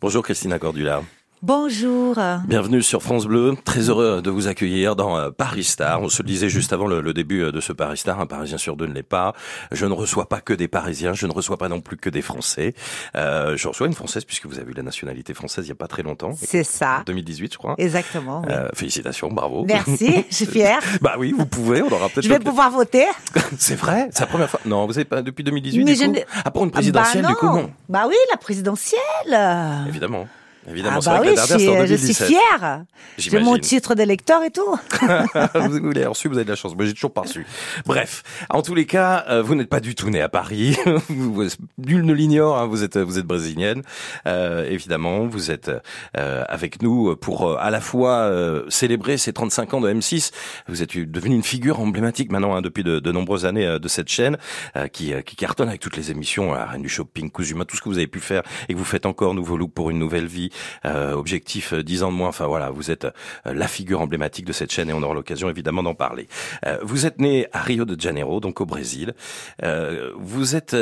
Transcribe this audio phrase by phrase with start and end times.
[0.00, 1.02] Bonjour Christina Cordula.
[1.42, 2.16] Bonjour.
[2.48, 3.54] Bienvenue sur France Bleu.
[3.64, 6.02] Très heureux de vous accueillir dans euh, Paris Star.
[6.02, 8.18] On se le disait juste avant le, début euh, de ce Paris Star.
[8.18, 9.34] Un Parisien sur deux ne l'est pas.
[9.70, 11.12] Je ne reçois pas que des Parisiens.
[11.12, 12.74] Je ne reçois pas non plus que des Français.
[13.14, 15.76] Euh, je reçois une Française puisque vous avez eu la nationalité française il n'y a
[15.76, 16.32] pas très longtemps.
[16.36, 17.02] C'est ça.
[17.06, 17.76] 2018, je crois.
[17.78, 18.42] Exactement.
[18.44, 18.52] Oui.
[18.52, 19.64] Euh, félicitations, bravo.
[19.64, 20.24] Merci.
[20.30, 20.80] Je suis fière.
[21.02, 21.82] bah oui, vous pouvez.
[21.82, 22.24] On aura peut-être.
[22.24, 23.06] Je vais pouvoir voter.
[23.58, 24.08] C'est vrai.
[24.10, 24.60] C'est la première fois.
[24.66, 25.84] Non, vous n'avez pas depuis 2018.
[25.84, 26.28] Mais du coup.
[26.44, 27.70] Ah, pour une présidentielle, bah du coup, non.
[27.88, 28.98] Bah oui, la présidentielle.
[29.86, 30.26] Évidemment.
[30.70, 32.84] Évidemment, ah bah oui, je suis, je suis fière.
[33.16, 34.76] J'ai mon titre d'électeur et tout.
[35.54, 36.74] vous l'avez reçu, vous avez de la chance.
[36.76, 37.46] Moi, j'ai toujours pas reçu.
[37.86, 40.76] Bref, en tous les cas, euh, vous n'êtes pas du tout né à Paris.
[41.78, 42.58] Nul ne l'ignore.
[42.58, 43.82] Hein, vous êtes, vous êtes brésilienne.
[44.26, 45.70] Euh, évidemment, vous êtes
[46.16, 50.32] euh, avec nous pour euh, à la fois euh, célébrer ces 35 ans de M6.
[50.68, 54.08] Vous êtes devenue une figure emblématique maintenant hein, depuis de, de, nombreuses années de cette
[54.08, 54.36] chaîne
[54.92, 57.88] qui, qui cartonne avec toutes les émissions, la Reine du Shopping, Kuzuma, tout ce que
[57.88, 60.50] vous avez pu faire et que vous faites encore Nouveau Look pour une nouvelle vie.
[60.84, 62.28] Euh, objectif 10 euh, ans de moins.
[62.28, 63.10] Enfin voilà, vous êtes euh,
[63.44, 66.28] la figure emblématique de cette chaîne et on aura l'occasion évidemment d'en parler.
[66.82, 69.14] vous êtes né à Rio de Janeiro, donc au Brésil.
[70.16, 70.76] vous êtes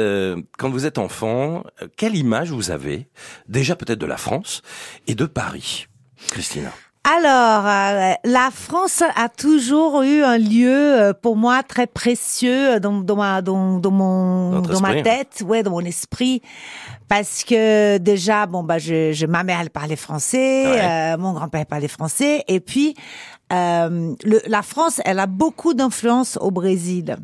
[0.58, 1.64] quand vous êtes enfant,
[1.96, 3.08] quelle image vous avez
[3.48, 4.62] déjà peut-être de la France
[5.06, 5.86] et de Paris,
[6.28, 6.72] Christina
[7.08, 13.42] alors, la France a toujours eu un lieu pour moi très précieux dans, dans ma
[13.42, 16.42] dans, dans mon dans, ma tête, ouais, dans mon esprit.
[17.08, 21.66] Parce que déjà bon bah je, je ma mère elle parlait français, euh, mon grand-père
[21.66, 22.42] parlait français.
[22.48, 22.96] Et puis
[23.52, 27.16] euh, le, la France elle a beaucoup d'influence au Brésil.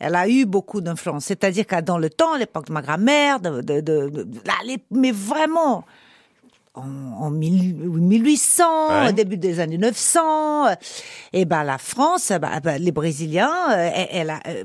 [0.00, 3.62] Elle a eu beaucoup d'influence, c'est-à-dire que dans le temps, l'époque de ma grand-mère, de,
[3.62, 4.26] de, de,
[4.90, 5.84] mais vraiment
[6.76, 10.66] en, en 1800, au début des années 900,
[11.32, 14.64] et ben la France, bah, bah, les Brésiliens, euh, elle, elle a, euh,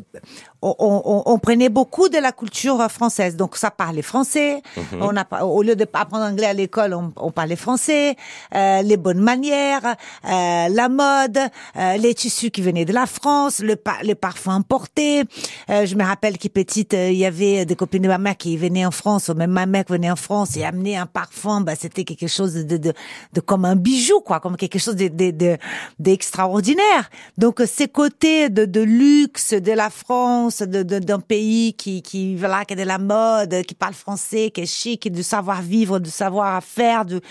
[0.61, 3.35] on, on, on, prenait beaucoup de la culture française.
[3.35, 4.61] Donc ça parlait français.
[4.77, 5.01] Mhm.
[5.01, 8.15] On a, au lieu de apprendre anglais à l'école, on, on, parlait français.
[8.55, 9.95] Euh, les bonnes manières,
[10.25, 11.39] euh, la mode,
[11.77, 15.23] euh, les tissus qui venaient de la France, le les parfums importés.
[15.69, 18.55] Euh, je me rappelle qu'à petite, il y avait des copines de ma mère qui
[18.57, 21.61] venaient en France, ou même ma mère qui venait en France et amenait un parfum.
[21.61, 22.93] Bah, c'était quelque chose de, de,
[23.33, 27.09] de, comme un bijou, quoi, comme quelque chose d'extraordinaire.
[27.37, 32.35] De, de, Donc ces côtés de, de luxe de la France d'un pays qui, qui,
[32.35, 36.09] voilà, qui a de la mode, qui parle français, qui est chic, du savoir-vivre, du
[36.09, 37.21] savoir-faire, de,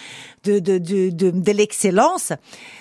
[0.44, 2.32] de, de, de, de, l'excellence.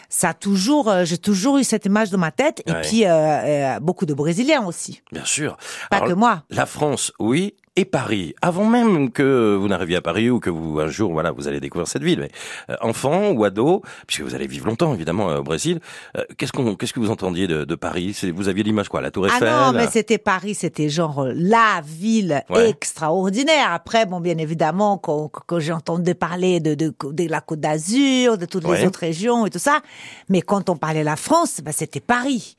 [0.10, 2.64] Ça a toujours, euh, j'ai toujours eu cette image dans ma tête.
[2.66, 5.02] Et puis, euh, euh, beaucoup de Brésiliens aussi.
[5.12, 5.58] Bien sûr.
[5.90, 6.44] Pas que moi.
[6.50, 10.80] La France, oui, et Paris, avant même que vous n'arriviez à Paris ou que vous
[10.80, 12.32] un jour voilà vous allez découvrir cette ville, mais
[12.70, 15.80] euh, enfant ou ado, puisque vous allez vivre longtemps évidemment euh, au Brésil,
[16.18, 18.18] euh, qu'est-ce qu'on qu'est-ce que vous entendiez de, de Paris?
[18.34, 21.82] Vous aviez l'image quoi, la Tour Eiffel Ah non, mais c'était Paris, c'était genre la
[21.86, 23.72] ville extraordinaire.
[23.72, 28.38] Après, bon, bien évidemment, quand, quand j'ai entendu parler de, de, de la Côte d'Azur,
[28.38, 29.82] de toutes les autres régions et tout ça,
[30.28, 32.56] mais quand on parlait la France, bah, c'était Paris.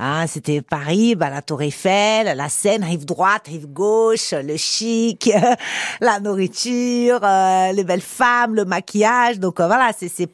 [0.00, 5.28] Hein, c'était Paris, bah, la Tour Eiffel, la Seine, rive droite, rive gauche, le chic,
[6.00, 9.40] la nourriture, euh, les belles femmes, le maquillage.
[9.40, 10.28] Donc euh, voilà, c'est c'est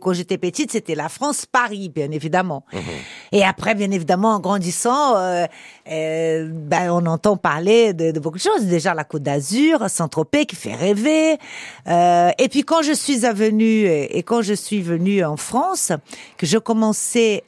[0.00, 2.66] quand j'étais petite, c'était la France Paris, bien évidemment.
[2.74, 2.80] Mhm.
[3.32, 5.46] Et après, bien évidemment, en grandissant, euh,
[5.86, 8.66] ben, on entend parler de, de, beaucoup de choses.
[8.66, 11.38] Déjà la Côte d'Azur, Saint-Tropez qui fait rêver.
[11.86, 15.92] et puis quand je suis venue et quand je suis venue en France,
[16.36, 17.44] que je commençais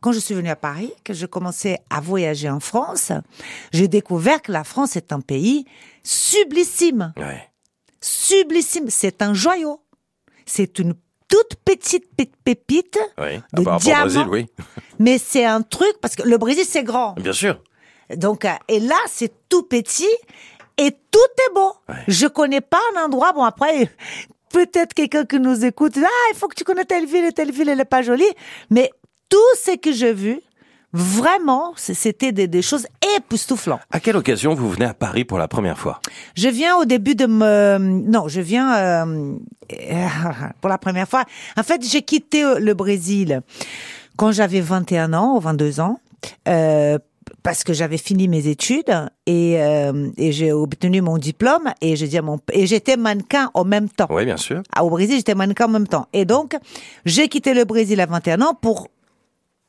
[0.00, 3.12] quand je suis venue à Paris, que je commençais à voyager en France,
[3.72, 5.64] j'ai découvert que la France est un pays
[6.02, 7.12] sublissime.
[8.00, 8.86] Sublissime.
[8.88, 9.80] C'est un joyau.
[10.46, 10.94] C'est une
[11.28, 12.10] toute petite
[12.44, 13.40] pépite oui.
[13.52, 14.04] de diamant.
[14.04, 14.46] Brésil, oui.
[14.98, 17.12] Mais c'est un truc parce que le Brésil c'est grand.
[17.14, 17.62] Bien sûr.
[18.16, 20.08] Donc euh, et là c'est tout petit
[20.78, 21.74] et tout est beau.
[22.06, 23.90] Je connais pas un endroit bon après
[24.52, 27.52] peut-être quelqu'un qui nous écoute ah il faut que tu connais telle ville et telle
[27.52, 28.24] ville elle est pas jolie
[28.70, 28.90] mais
[29.28, 30.40] tout ce que j'ai vu,
[30.92, 33.80] vraiment, c'était des, choses époustouflantes.
[33.90, 36.00] À quelle occasion vous venez à Paris pour la première fois?
[36.34, 37.78] Je viens au début de me...
[37.78, 39.34] Non, je viens euh,
[40.60, 41.24] pour la première fois.
[41.56, 43.42] En fait, j'ai quitté euh, le Brésil
[44.16, 46.00] quand j'avais 21 ans ou 22 ans.
[46.48, 46.98] Euh,
[47.42, 48.92] parce que j'avais fini mes études
[49.26, 53.88] et, euh, et j'ai obtenu mon diplôme et dis mon et j'étais mannequin en même
[53.88, 54.06] temps.
[54.10, 54.62] Oui, bien sûr.
[54.74, 56.08] Ah, au Brésil, j'étais mannequin en même temps.
[56.12, 56.56] Et donc,
[57.04, 58.88] j'ai quitté le Brésil à 21 ans pour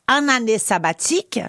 [0.10, 1.40] un année sabbatique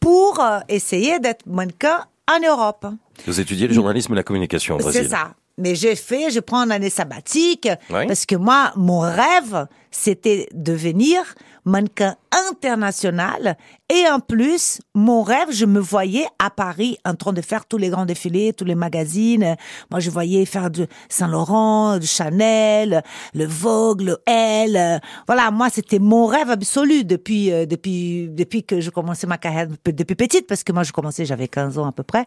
[0.00, 2.86] pour euh, essayer d'être mannequin en Europe.
[3.26, 5.04] Vous étudiez le journalisme et la communication au Brésil.
[5.04, 5.34] C'est ça.
[5.56, 10.72] Mais j'ai fait, je prends une année sabbatique parce que moi, mon rêve, c'était de
[10.72, 11.22] venir
[11.64, 12.16] mannequin
[12.50, 13.56] international.
[13.90, 17.76] Et en plus, mon rêve, je me voyais à Paris en train de faire tous
[17.76, 19.56] les grands défilés, tous les magazines.
[19.90, 23.02] Moi, je voyais faire du Saint Laurent, du Chanel,
[23.34, 25.00] le Vogue, le Elle.
[25.26, 29.68] Voilà, moi, c'était mon rêve absolu depuis euh, depuis depuis que je commençais ma carrière
[29.84, 32.24] depuis petite, parce que moi, je commençais, j'avais 15 ans à peu près.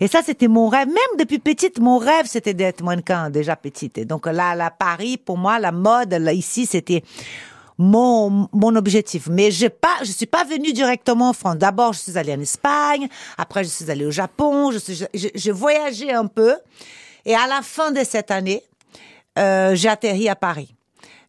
[0.00, 0.86] Et ça, c'était mon rêve.
[0.86, 3.98] Même depuis petite, mon rêve, c'était d'être mannequin déjà petite.
[3.98, 7.02] Et donc là, là, Paris, pour moi, la mode, là, ici, c'était
[7.80, 9.26] mon, mon objectif.
[9.30, 11.56] Mais je pas, je suis pas venue directement en France.
[11.56, 13.08] D'abord, je suis allée en Espagne.
[13.38, 14.70] Après, je suis allée au Japon.
[14.70, 16.54] Je suis, je, je voyageais un peu.
[17.24, 18.62] Et à la fin de cette année,
[19.38, 20.74] euh, j'ai atterri à Paris.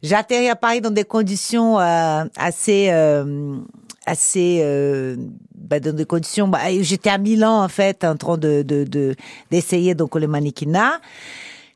[0.03, 3.56] J'ai atterri à Paris dans des conditions euh, assez, euh,
[4.06, 5.15] assez, euh,
[5.56, 6.50] bah, dans des conditions.
[6.50, 8.62] Bah, J'étais à Milan en fait, en train de
[9.50, 11.00] d'essayer de, donc le mannequinat.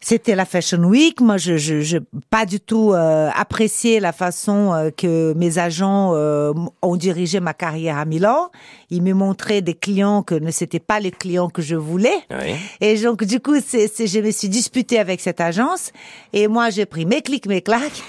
[0.07, 1.19] C'était la Fashion Week.
[1.19, 1.97] Moi, je, je, je
[2.29, 6.53] pas du tout euh, apprécié la façon euh, que mes agents euh,
[6.83, 8.51] ont dirigé ma carrière à Milan.
[8.91, 12.19] Ils me montraient des clients que ne c'était pas les clients que je voulais.
[12.29, 12.53] Oui.
[12.81, 15.91] Et donc, du coup, c'est, je me suis disputée avec cette agence.
[16.33, 18.03] Et moi, j'ai pris mes clics, mes claques.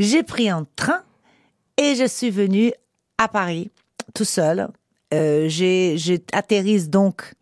[0.00, 1.02] J'ai pris un train
[1.76, 2.72] et je suis venue
[3.16, 3.70] à Paris
[4.12, 4.66] tout seul.
[5.14, 7.32] Euh, j'ai, j'ai atterrisse donc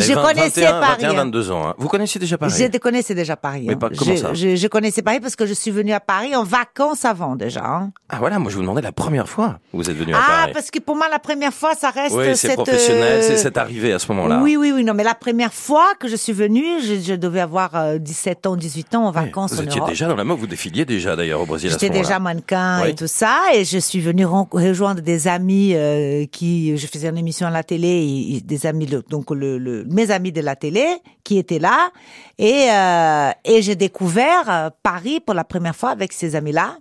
[0.00, 1.02] je connaissais Paris.
[1.02, 1.68] 21, 22 ans.
[1.68, 1.74] Hein.
[1.78, 3.64] Vous connaissiez déjà Paris Je connaissais déjà Paris.
[3.66, 6.00] Mais pas, comment je, ça je, je, connaissais Paris parce que je suis venue à
[6.00, 7.64] Paris en vacances avant déjà.
[7.64, 7.92] Hein.
[8.08, 10.26] Ah voilà, moi je vous demandais la première fois où vous êtes venu à ah,
[10.26, 10.42] Paris.
[10.46, 13.56] Ah parce que pour moi la première fois ça reste oui, c'est professionnel, c'est cette
[13.56, 14.40] arrivée à ce moment-là.
[14.42, 17.40] Oui oui oui non mais la première fois que je suis venue, je, je devais
[17.40, 20.46] avoir 17 ans, 18 ans en vacances oui, Vous étiez déjà dans la mode, vous
[20.46, 22.90] défiliez déjà d'ailleurs au Brésil à ce J'étais déjà mannequin oui.
[22.90, 27.18] et tout ça et je suis venue rejoindre des amis euh, qui je faisais une
[27.18, 30.86] émission à la télé et, des amis donc le, le, mes amis de la télé
[31.24, 31.90] qui était là
[32.38, 36.76] et euh, et j'ai découvert euh, Paris pour la première fois avec ces amis-là.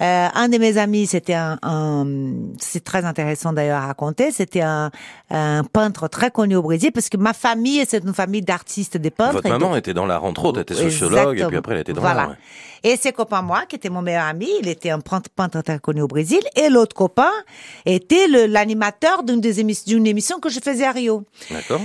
[0.00, 2.06] Euh, un de mes amis, c'était un, un
[2.58, 4.90] c'est très intéressant d'ailleurs à raconter, c'était un,
[5.28, 9.10] un, peintre très connu au Brésil parce que ma famille, c'est une famille d'artistes, des
[9.10, 9.34] peintres.
[9.34, 11.48] Votre maman était dans l'art entre autres, elle était sociologue Exactement.
[11.48, 12.22] et puis après elle était dans voilà.
[12.28, 12.36] l'art.
[12.82, 16.00] Et ses copains, moi, qui était mon meilleur ami, il était un peintre très connu
[16.00, 17.30] au Brésil, et l'autre copain
[17.84, 21.24] était l'animateur d'une d'une émission que je faisais à Rio.
[21.50, 21.82] D'accord.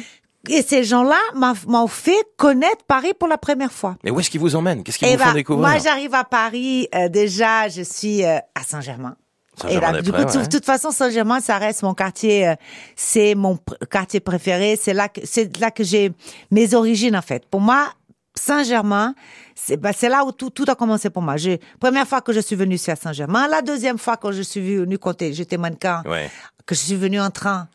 [0.50, 1.20] Et ces gens-là
[1.68, 3.98] m'ont fait connaître Paris pour la première fois.
[4.04, 4.84] Mais où est-ce qu'ils vous emmènent?
[4.84, 5.68] Qu'est-ce qu'ils vous bah, font découvrir?
[5.68, 6.88] Moi, j'arrive à Paris.
[6.94, 9.16] Euh, déjà, je suis euh, à Saint-Germain.
[9.70, 10.26] Et là, du coup, ouais.
[10.26, 12.48] de toute façon, Saint-Germain, ça reste mon quartier.
[12.48, 12.56] Euh,
[12.96, 13.58] c'est mon
[13.90, 14.78] quartier préféré.
[14.82, 16.12] C'est là que c'est là que j'ai
[16.52, 17.46] mes origines en fait.
[17.46, 17.88] Pour moi,
[18.34, 19.16] Saint-Germain,
[19.56, 21.38] c'est bah, là où tout, tout a commencé pour moi.
[21.38, 23.48] J'ai première fois que je suis venue, c'est à Saint-Germain.
[23.48, 26.30] La deuxième fois que je suis venue compter, j'étais mannequin, ouais.
[26.66, 27.70] que je suis venue en train.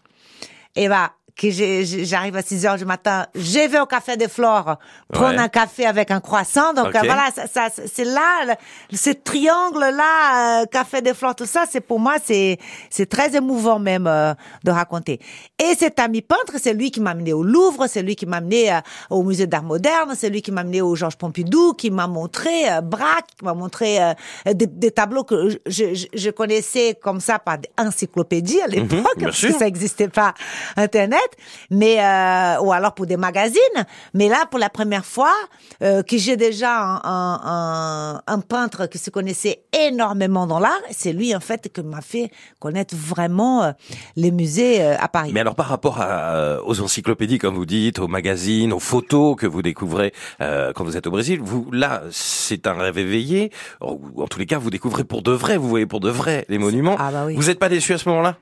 [0.77, 4.77] Et bah que j'arrive à 6 heures du matin, je vais au café des Flores
[5.11, 5.39] prendre Ouais.
[5.39, 6.75] un café avec un croissant.
[6.75, 11.47] Donc voilà, ça, ça, c'est là, le- ce triangle là, euh, café des Flores, tout
[11.47, 12.59] ça, c'est pour moi, c'est
[12.91, 14.35] c'est très émouvant même euh,
[14.65, 15.19] de raconter.
[15.59, 18.37] Et cet ami peintre, c'est lui qui m'a amené au Louvre, c'est lui qui m'a
[18.39, 21.91] amené euh, au musée d'art moderne, c'est lui qui m'a amené au Georges Pompidou, qui
[21.91, 24.13] m'a montré euh, Braque, qui m'a montré euh,
[24.53, 29.17] des, des tableaux que je, je, je connaissais comme ça par des encyclopédies à l'époque,
[29.17, 30.35] bien parce que ça n'existait pas
[30.77, 31.30] Internet,
[31.71, 33.61] mais euh, ou alors pour des magazines.
[34.15, 35.33] Mais là, pour la première fois,
[35.83, 41.13] euh, que j'ai déjà un, un, un, peintre qui se connaissait énormément dans l'art, c'est
[41.13, 43.73] lui en fait qui m'a fait connaître vraiment euh,
[44.17, 45.31] les musées euh, à Paris.
[45.33, 49.37] Mais alors par rapport à, euh, aux encyclopédies, comme vous dites, aux magazines, aux photos
[49.37, 53.51] que vous découvrez euh, quand vous êtes au Brésil, vous là, c'est un rêve éveillé.
[53.81, 56.59] En tous les cas, vous découvrez pour de vrai, vous voyez pour de vrai les
[56.59, 56.97] monuments.
[56.99, 57.35] Ah bah oui.
[57.37, 58.37] Vous n'êtes pas déçu à ce moment-là?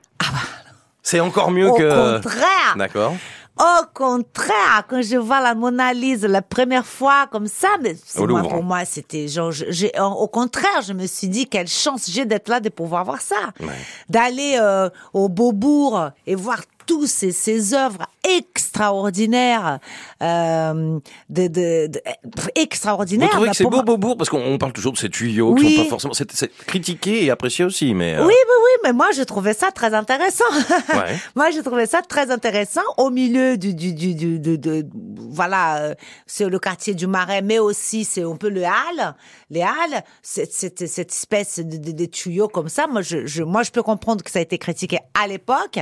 [1.03, 2.17] C'est encore mieux Au que.
[2.21, 2.75] contraire.
[2.77, 3.13] D'accord.
[3.57, 8.19] Au contraire, quand je vois la Mona Lisa la première fois comme ça, mais c'est
[8.21, 12.09] Au moi, pour moi, c'était genre, j'ai, au contraire, je me suis dit quelle chance
[12.09, 13.67] j'ai d'être là de pouvoir voir ça, Ouais.
[14.07, 19.79] d'aller euh, au Beaubourg et voir tous ces, ces œuvres extraordinaires,
[20.21, 20.99] euh,
[21.29, 23.29] de, de, de- Vous extraordinaires.
[23.29, 25.55] trouvez Bah, que c'est beau moi- Beaubourg parce qu'on on parle toujours de ces tuyaux
[25.55, 25.75] qui Oui.
[25.75, 29.07] sont pas forcément c'est, critiqué et apprécié aussi, mais euh, Oui, oui, oui, mais moi,
[29.15, 30.43] je trouvais ça très intéressant.
[30.89, 31.15] Ouais.
[31.35, 35.77] moi, je trouvais ça très intéressant au milieu du, du, du, du de, de- voilà,
[35.77, 35.95] euh,
[36.25, 39.15] c'est le quartier du Marais, mais aussi c'est un peu le Halles,
[39.49, 42.87] les Halles, cette, cette, cette espèce de, de, de tuyau comme ça.
[42.87, 45.79] Moi, je, je, moi, je peux comprendre que ça a été critiqué à l'époque,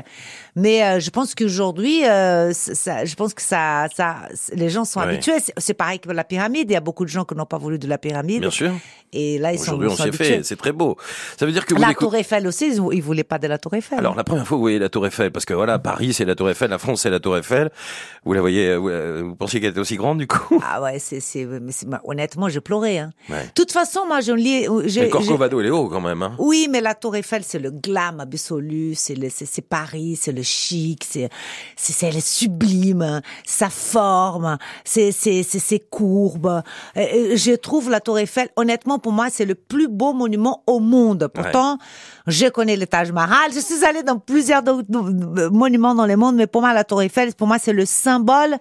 [0.55, 4.85] mais euh, je pense qu'aujourd'hui, euh, euh, ça, je pense que ça, ça, les gens
[4.85, 5.37] sont habitués.
[5.57, 6.69] C'est pareil que la pyramide.
[6.69, 8.41] Il y a beaucoup de gens qui n'ont pas voulu de la pyramide.
[8.41, 8.71] Bien sûr.
[9.13, 10.43] Et là, ils sont, Aujourd'hui, on s'est fait.
[10.43, 10.97] C'est très beau.
[11.39, 13.73] Ça veut dire que vous la Tour Eiffel aussi, ils voulaient pas de la Tour
[13.73, 13.99] Eiffel.
[13.99, 16.35] Alors la première fois, vous voyez la Tour Eiffel, parce que voilà, Paris c'est la
[16.35, 17.71] Tour Eiffel, la France c'est la Tour Eiffel.
[18.25, 18.89] Vous la voyez, vous,
[19.29, 20.61] vous pensiez qu'elle était aussi grande du coup?
[20.63, 21.47] Ah ouais, c'est, c'est,
[22.03, 22.97] honnêtement, je pleurais.
[22.97, 23.11] Hein.
[23.29, 24.65] De toute façon, moi, je lis.
[24.65, 26.21] Le Corcovado, est haut quand même.
[26.21, 26.35] Hein.
[26.37, 31.03] Oui, mais la Tour Eiffel, c'est le glam absolu, c'est c'est, Paris, c'est le chic,
[31.07, 31.29] c'est,
[31.75, 36.61] c'est, c'est sublime, sa forme, c'est, c'est ses courbes.
[36.95, 41.29] Je trouve la Tour Eiffel, honnêtement, pour moi, c'est le plus beau monument au monde.
[41.33, 41.77] Pourtant,
[42.25, 43.53] je connais le Taj Mahal.
[43.53, 44.63] Je suis allée dans plusieurs
[45.51, 48.57] monuments dans le monde, mais pour moi, la Tour Eiffel, pour moi, c'est le symbole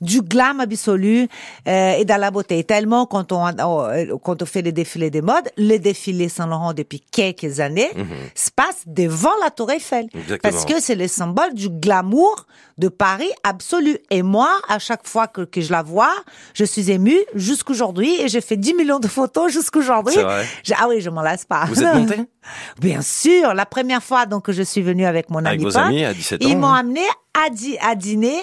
[0.00, 1.28] du glam absolu
[1.68, 2.64] euh, et de la beauté.
[2.64, 6.72] Tellement quand on euh, quand on fait les défilés des modes, les défilés Saint Laurent
[6.72, 8.06] depuis quelques années mhm.
[8.34, 10.06] se passe devant la Tour Eiffel
[10.42, 12.46] parce que c'est le symbole du glamour
[12.78, 13.96] de Paris absolu.
[14.10, 16.12] Et moi, à chaque fois que, que je la vois,
[16.52, 20.16] je suis émue jusqu'aujourd'hui et j'ai fait 10 millions de photos jusqu'aujourd'hui.
[20.20, 21.64] Ah oui, je m'en lasse pas.
[21.64, 22.20] Vous êtes montée?
[22.78, 23.54] Bien sûr.
[23.54, 26.12] La première fois donc que je suis venue avec mon avec ami vos amis à
[26.12, 26.46] 17 ans.
[26.46, 27.00] Ils m'ont amené
[27.32, 27.46] à,
[27.88, 28.38] à dîner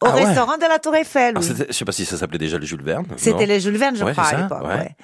[0.00, 1.36] au ah restaurant de la Tour Eiffel.
[1.36, 1.44] Oui.
[1.68, 3.04] Je sais pas si ça s'appelait déjà le Jules Verne.
[3.16, 4.64] C'était le Jules Verne, je crois, à l'époque.
[4.64, 4.94] Ouais.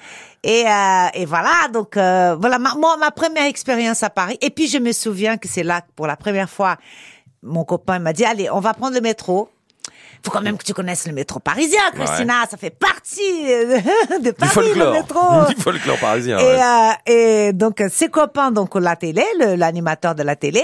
[0.43, 4.37] Et, euh, et voilà, donc euh, voilà, ma, moi, ma première expérience à Paris.
[4.41, 6.77] Et puis je me souviens que c'est là, pour la première fois,
[7.45, 9.49] mon copain m'a dit, allez, on va prendre le métro
[10.25, 12.45] faut quand même que tu connaisses le métro parisien, Christina.
[12.49, 13.43] Ça fait partie
[14.21, 14.93] de Paris, folklore.
[14.93, 15.45] le métro.
[15.55, 16.39] Du folklore parisien.
[16.39, 20.63] Et, euh, et donc, ses copains, donc, la télé, l'animateur de la télé,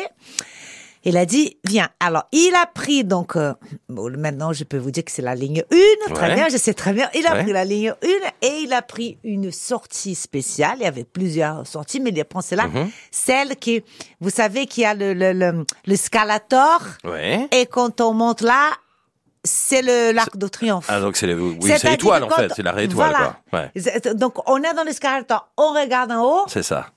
[1.04, 1.90] il a dit, viens.
[2.00, 3.54] Alors, il a pris donc, euh,
[3.90, 5.64] maintenant je peux vous dire que c'est la ligne
[6.10, 7.10] 1, très bien, je sais très bien.
[7.16, 8.08] Il a pris la ligne 1
[8.42, 10.78] et il a pris une sortie spéciale.
[10.80, 12.70] Il y avait plusieurs sorties, mais il prend celle-là,
[13.10, 13.84] celle qui,
[14.20, 16.82] vous savez, qui a le, le, le, le scalator.
[17.04, 17.48] Ouais.
[17.52, 18.70] Et quand on monte là,
[19.44, 20.86] c'est le l'arc de triomphe.
[20.88, 23.16] Ah donc c'est oui, l'étoile en fait, c'est la réétoile
[23.50, 23.60] quoi.
[23.60, 24.14] Ouais.
[24.14, 26.44] Donc on est dans l'escalator, on regarde en haut.
[26.48, 26.88] C'est ça.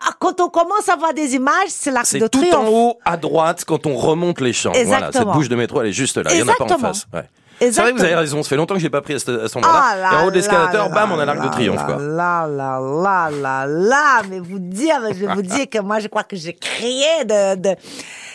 [0.00, 2.50] Ah, quand on commence à voir des images, c'est l'arc de triomphe.
[2.50, 4.72] C'est tout en haut à droite quand on remonte les champs.
[4.72, 5.10] Exactement.
[5.10, 6.30] Voilà, cette bouche de métro, elle est juste là.
[6.30, 7.06] Il n'y en a pas en face.
[7.12, 7.24] Ouais.
[7.58, 8.42] C'est vrai que vous avez raison.
[8.42, 10.10] Ça fait longtemps que j'ai pas pris à, ce, endroit-là.
[10.10, 11.96] Ah et en haut de l'escalator, bam, on a l'arc de triomphe, quoi.
[11.96, 16.08] Là, là, là, là, là, mais vous dire, je vais vous dire que moi, je
[16.08, 17.74] crois que j'ai crié de, de,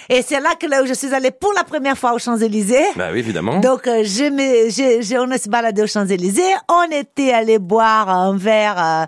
[0.10, 2.86] et c'est là que là où je suis allée pour la première fois aux Champs-Élysées.
[2.96, 3.60] Bah oui, évidemment.
[3.60, 4.70] Donc, euh, j'ai,
[5.02, 6.42] j'ai, on s'est baladé aux Champs-Élysées.
[6.70, 9.06] On était allé boire un verre euh,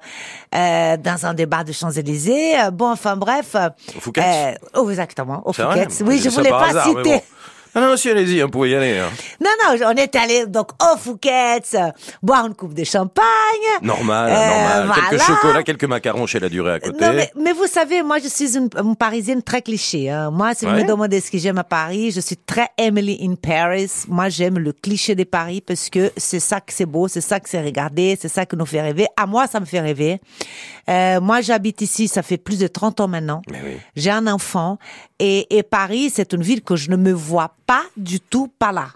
[0.56, 2.54] euh, dans un débat de Champs-Élysées.
[2.72, 3.56] Bon, enfin bref.
[3.96, 4.58] Au Fouquet.
[4.76, 5.88] oh, exactement, au Fouquet.
[6.06, 7.22] Oui, je voulais pas citer.
[7.76, 9.00] Ah non, si, allez-y, on pouvait y aller.
[9.00, 9.10] Hein.
[9.42, 11.76] Non, non, on est allé donc au Fouquet's,
[12.22, 13.26] boire une coupe de champagne.
[13.82, 15.10] Normal, euh, normal.
[15.10, 17.04] Quelques chocolats, quelques macarons chez la durée à côté.
[17.04, 20.12] Non, mais, mais vous savez, moi, je suis une, Parisienne très cliché.
[20.12, 20.30] Hein.
[20.30, 23.34] Moi, si vous me demandez ce que j'aime à Paris, je suis très Emily in
[23.36, 23.90] Paris.
[24.08, 27.40] Moi, j'aime le cliché de Paris parce que c'est ça que c'est beau, c'est ça
[27.40, 29.08] que c'est regardé, c'est ça qui nous fait rêver.
[29.18, 30.22] À moi, ça me fait rêver.
[30.90, 33.42] Euh, moi, j'habite ici, ça fait plus de 30 ans maintenant.
[33.50, 33.78] Oui.
[33.96, 34.78] J'ai un enfant
[35.20, 38.72] et, et Paris, c'est une ville que je ne me vois pas du tout pas
[38.72, 38.88] là.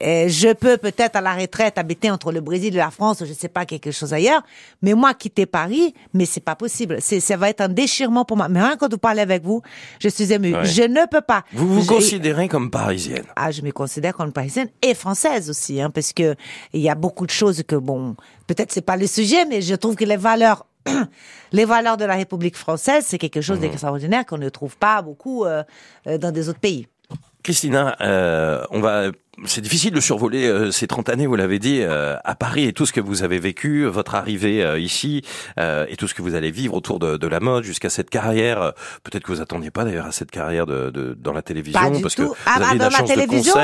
[0.00, 3.32] Et je peux peut-être à la retraite habiter entre le Brésil et la France, je
[3.32, 4.42] sais pas quelque chose ailleurs,
[4.80, 6.98] mais moi quitter Paris, mais c'est pas possible.
[7.00, 8.48] C'est ça va être un déchirement pour moi.
[8.48, 9.60] Mais rien quand vous parlez avec vous,
[9.98, 10.54] je suis émue.
[10.62, 11.42] Je ne peux pas.
[11.52, 15.90] Vous vous considérez comme parisienne Ah, je me considère comme parisienne et française aussi, hein,
[15.90, 16.36] parce que
[16.72, 18.14] il y a beaucoup de choses que bon,
[18.46, 20.64] peut-être c'est pas le sujet, mais je trouve que les valeurs
[21.52, 25.44] les valeurs de la République française, c'est quelque chose d'extraordinaire qu'on ne trouve pas beaucoup
[25.44, 25.62] euh,
[26.06, 26.86] euh, dans des autres pays.
[27.42, 29.10] Christina, euh, on va
[29.44, 32.72] c'est difficile de survoler euh, ces 30 années, vous l'avez dit, euh, à Paris et
[32.72, 35.22] tout ce que vous avez vécu, votre arrivée euh, ici
[35.58, 38.72] et tout ce que vous allez vivre autour de, de la mode jusqu'à cette carrière.
[39.02, 41.90] Peut-être que vous attendiez pas d'ailleurs à cette carrière de, de, dans la télévision, pas
[41.90, 42.22] du parce tout.
[42.22, 43.54] que vous ah, ah dans la, télévision.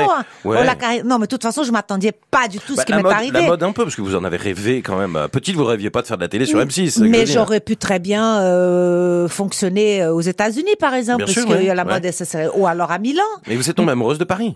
[0.43, 0.57] Ouais.
[0.59, 1.05] Oh, la carrière...
[1.05, 3.39] Non, mais de toute façon, je m'attendais pas du tout ce bah, qui m'est arrivé.
[3.39, 5.27] La mode un peu, parce que vous en avez rêvé quand même.
[5.31, 7.07] Petite, vous rêviez pas de faire de la télé sur M6.
[7.07, 11.85] Mais j'aurais pu très bien fonctionner aux États-Unis, par exemple, parce qu'il y a la
[11.85, 12.09] mode,
[12.55, 13.23] ou alors à Milan.
[13.47, 14.55] Mais vous êtes tombée amoureuse de Paris.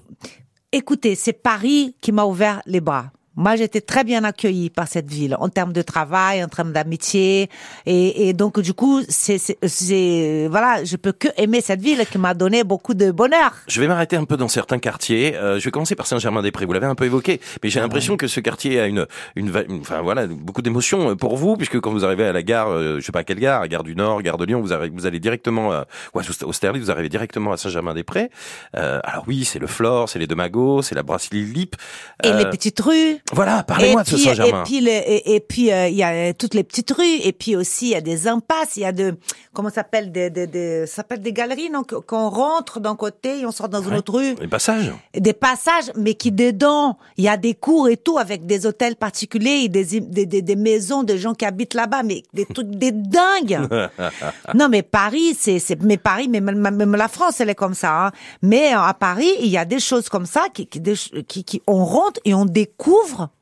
[0.72, 3.12] Écoutez, c'est Paris qui m'a ouvert les bras.
[3.36, 7.50] Moi, j'étais très bien accueillie par cette ville en termes de travail, en termes d'amitié,
[7.86, 12.34] et, et, donc du coup, c'est, voilà, je peux que aimer cette ville qui m'a
[12.34, 13.56] donné beaucoup de bonheur.
[13.68, 15.36] Je vais m'arrêter un peu dans certains quartiers.
[15.36, 16.66] Euh, je vais commencer par Saint-Germain-des-Prés.
[16.66, 19.06] Vous l'avez un peu évoqué, mais j'ai l'impression que ce quartier a une,
[19.36, 22.70] une, enfin voilà, beaucoup d'émotions euh, pour vous, puisque quand vous arrivez à la gare,
[22.70, 24.94] euh, je sais pas à quelle gare, gare du Nord, gare de Lyon, vous, arrivez,
[24.94, 25.84] vous allez directement, euh,
[26.14, 28.30] ouais, au Sterling, vous arrivez directement à Saint-Germain-des-Prés.
[28.76, 31.76] Euh, alors oui, c'est le Flore, c'est les Deux Magots, c'est la brasserie Lip.
[32.24, 33.19] Et les petites rues.
[33.32, 34.62] Voilà, parlez-moi de ce Saint-Germain.
[34.62, 37.88] Et puis, et, puis euh, il y a toutes les petites rues, et puis aussi
[37.88, 39.16] il y a des impasses, il y a de
[39.54, 43.40] comment ça s'appelle des, des, des ça s'appelle des galeries, non Qu'on rentre d'un côté
[43.40, 44.36] et on sort dans une autre rue.
[44.36, 44.92] Des passages.
[45.16, 48.96] Des passages, mais qui dedans il y a des cours et tout avec des hôtels
[48.96, 52.70] particuliers, et des, des, des, des maisons de gens qui habitent là-bas, mais des trucs
[52.70, 53.68] des dingues.
[54.56, 57.74] non mais Paris, c'est c'est mais Paris, mais même, même la France, elle est comme
[57.74, 58.08] ça.
[58.08, 58.12] Hein.
[58.42, 60.82] Mais à Paris, il y a des choses comme ça qui, qui,
[61.28, 63.19] qui, qui on rentre et on découvre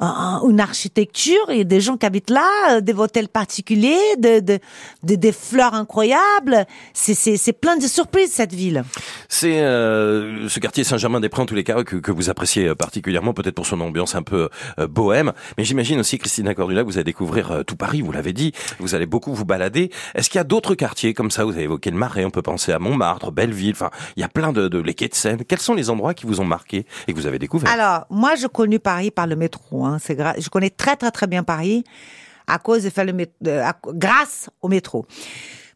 [0.00, 4.58] une architecture et des gens qui habitent là, euh, des hôtels particuliers, de, de,
[5.02, 6.66] des fleurs incroyables.
[6.92, 8.84] C'est, plein de surprises cette ville.
[9.28, 13.54] C'est euh, ce quartier Saint-Germain-des-Prés en tous les cas que, que vous appréciez particulièrement, peut-être
[13.54, 15.32] pour son ambiance un peu euh, bohème.
[15.56, 18.52] Mais j'imagine aussi Christina Cordula, vous allez découvrir tout Paris, vous l'avez dit.
[18.78, 19.90] Vous allez beaucoup vous balader.
[20.14, 21.44] Est-ce qu'il y a d'autres quartiers comme ça?
[21.44, 23.72] Vous avez évoqué le Marais, on peut penser à Montmartre, Belleville.
[23.72, 25.44] Enfin, il y a plein de, de les quais de Seine.
[25.44, 28.34] Quels sont les endroits qui vous ont marqué et que vous avez découvert Alors, moi,
[28.36, 29.84] je connais Paris par le métro.
[29.84, 29.87] Hein.
[29.88, 31.84] Hein, c'est je connais très très très bien Paris
[32.46, 33.12] à cause de faire le
[33.92, 35.06] grâce au métro.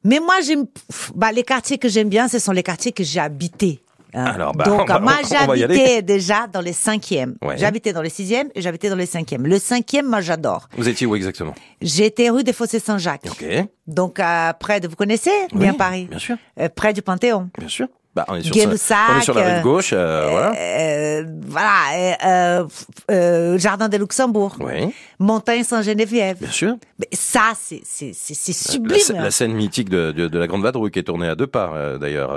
[0.05, 0.67] Mais moi, j'aime,
[1.15, 3.83] bah, les quartiers que j'aime bien, ce sont les quartiers que j'ai habités.
[4.15, 4.25] Hein.
[4.25, 7.37] Alors, bah, Donc, moi, j'habitais déjà dans les cinquièmes.
[7.57, 9.47] J'habitais dans les sixièmes et j'habitais dans les cinquièmes.
[9.47, 10.69] Le cinquième, moi, j'adore.
[10.77, 11.55] Vous étiez où exactement?
[11.81, 13.27] J'étais rue des Fossés Saint-Jacques.
[13.27, 13.45] Ok.
[13.87, 16.07] Donc, euh, près de, vous connaissez bien Paris?
[16.11, 16.37] Bien sûr.
[16.59, 17.49] Euh, près du Panthéon.
[17.59, 17.89] Bien sûr.
[18.15, 20.53] Bah, on est sur, on est sur la rive gauche, euh, voilà.
[20.59, 22.67] Euh, voilà, euh,
[23.11, 24.57] euh, Jardin de Luxembourg.
[24.61, 24.93] Oui.
[25.19, 26.37] Montagne Saint-Geneviève.
[26.39, 26.77] Bien sûr.
[26.99, 28.99] Mais ça, c'est c'est c'est sublime.
[29.15, 31.73] La, scène mythique de, de, de, la Grande Vadrouille qui est tournée à deux pas,
[31.75, 32.37] euh, d'ailleurs,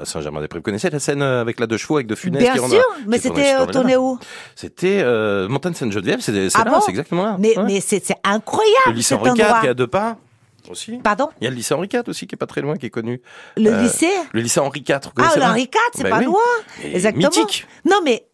[0.00, 0.60] à Saint-Germain-des-Prés.
[0.60, 3.66] Vous connaissez la scène avec la deux chevaux avec de Funès Bien sûr, mais c'était
[3.66, 4.18] tourné où?
[4.54, 5.04] C'était
[5.48, 7.36] Montagne Sainte-Geneviève, c'est ah là, c'est exactement là.
[7.38, 8.70] Mais mais c'est incroyable.
[8.86, 10.16] Le lycée Henri IV qui est à deux pas
[10.68, 10.98] aussi.
[10.98, 11.28] Pardon?
[11.40, 12.90] Il y a le lycée Henri IV aussi qui est pas très loin, qui est
[12.90, 13.20] connu.
[13.56, 14.10] Le euh, lycée?
[14.32, 14.98] Le lycée Henri IV.
[15.16, 16.38] Ah, le Henri IV, c'est ben pas loin.
[16.84, 17.28] Exactement.
[17.28, 17.66] Mythique.
[17.84, 18.26] Non, mais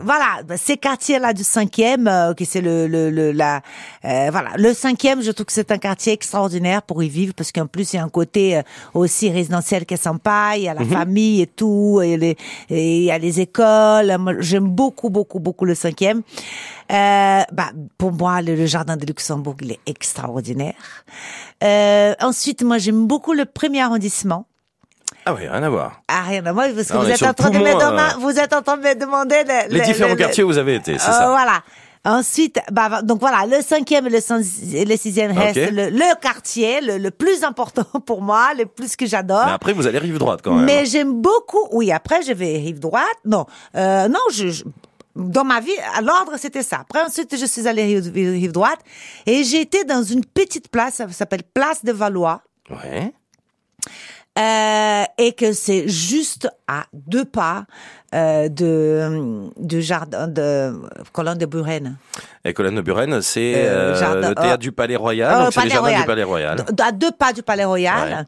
[0.00, 3.62] voilà, ces quartiers-là du cinquième, euh, qui c'est le, le, le la,
[4.04, 7.50] euh, voilà, le cinquième, je trouve que c'est un quartier extraordinaire pour y vivre parce
[7.50, 8.62] qu'en plus il y a un côté euh,
[8.94, 10.90] aussi résidentiel qui est sympa, il y a la mhm.
[10.90, 12.36] famille et tout, et, les,
[12.70, 14.16] et il y a les écoles.
[14.40, 16.22] J'aime beaucoup, beaucoup, beaucoup le cinquième.
[16.90, 20.74] Euh, bah, pour moi, le, jardin de Luxembourg, il est extraordinaire.
[21.62, 24.46] Euh, ensuite, moi, j'aime beaucoup le premier arrondissement.
[25.26, 26.02] Ah oui, rien à voir.
[26.08, 28.52] Ah, rien à voir, parce que vous êtes, en train de me demander, vous êtes
[28.52, 31.28] en train de me demander les, différents quartiers où vous avez été, c'est ça.
[31.28, 31.62] Voilà.
[32.04, 36.96] Ensuite, bah, donc voilà, le cinquième et le, le sixième reste le, le, quartier, le,
[36.96, 39.44] le, plus important pour moi, le plus que j'adore.
[39.44, 40.64] Mais après, vous allez rive droite quand même.
[40.64, 41.68] Mais j'aime beaucoup.
[41.72, 43.04] Oui, après, je vais rive droite.
[43.24, 43.44] Non,
[43.74, 44.62] euh, non, je,
[45.18, 46.78] dans ma vie, à l'ordre, c'était ça.
[46.80, 48.78] Après, ensuite, je suis allée rive, rive droite
[49.26, 52.42] et j'ai été dans une petite place, ça s'appelle Place de Valois.
[52.70, 53.12] Ouais.
[54.38, 57.66] Euh, et que c'est juste à deux pas
[58.14, 60.72] euh, de du jardin de
[61.12, 61.96] Colonne de Buren.
[62.42, 65.44] Et Colonne de Buren, c'est euh, euh le théâtre du Palais Royal.
[65.44, 66.64] donc c'est les jardins du Palais Royal.
[66.82, 68.24] À deux pas du Palais Royal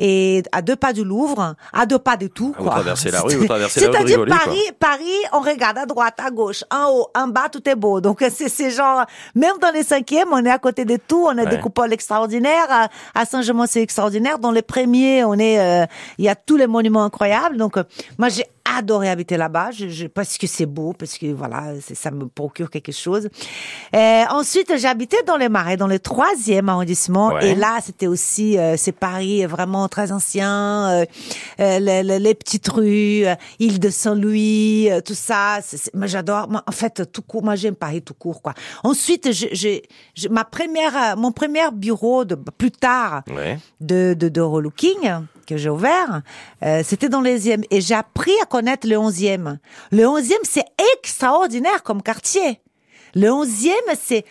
[0.00, 2.52] et à deux pas du Louvre, à deux pas de tout.
[2.56, 2.64] Quoi.
[2.64, 6.18] Vous traversez la rue, vous traversez la rue C'est-à-dire Paris, Paris, on regarde à droite,
[6.18, 8.00] à gauche, en haut, en bas, tout est beau.
[8.00, 9.04] Donc c'est ces genre,
[9.36, 11.26] même dans les cinquièmes, on est à côté de tout.
[11.28, 12.88] On a des coupoles extraordinaires.
[13.14, 14.40] À, Saint-Germain, c'est extraordinaire.
[14.40, 15.86] Dans les premiers, on est, euh,
[16.18, 17.56] il y a tous les monuments incroyables.
[17.56, 17.76] Donc
[18.18, 18.44] moi, j'ai
[18.76, 22.70] adoré habiter là-bas, je, je, parce que c'est beau, parce que voilà, ça me procure
[22.70, 23.28] quelque chose.
[23.94, 28.76] Euh, ensuite, j'habitais dans les Marais, dans le troisième arrondissement, et là, c'était aussi, euh,
[28.76, 31.04] c'est Paris vraiment très ancien, euh,
[31.60, 35.60] euh les, les, petites rues, euh, île de Saint-Louis, tout ça.
[35.94, 36.48] Moi, j'adore.
[36.66, 38.54] En fait, tout court, moi, j'aime Paris tout court, quoi.
[38.84, 39.82] Ensuite, j'ai
[40.30, 43.58] ma première, mon premier bureau de plus tard ouais.
[43.80, 45.10] de de, de relooking
[45.50, 46.22] que j'ai ouvert,
[46.62, 47.64] euh, c'était dans le 11e.
[47.70, 49.58] Et j'ai appris à connaître le 11e.
[49.90, 50.64] Le 11e, c'est
[50.96, 52.60] extraordinaire comme quartier.
[53.14, 54.24] Le 11e, c'est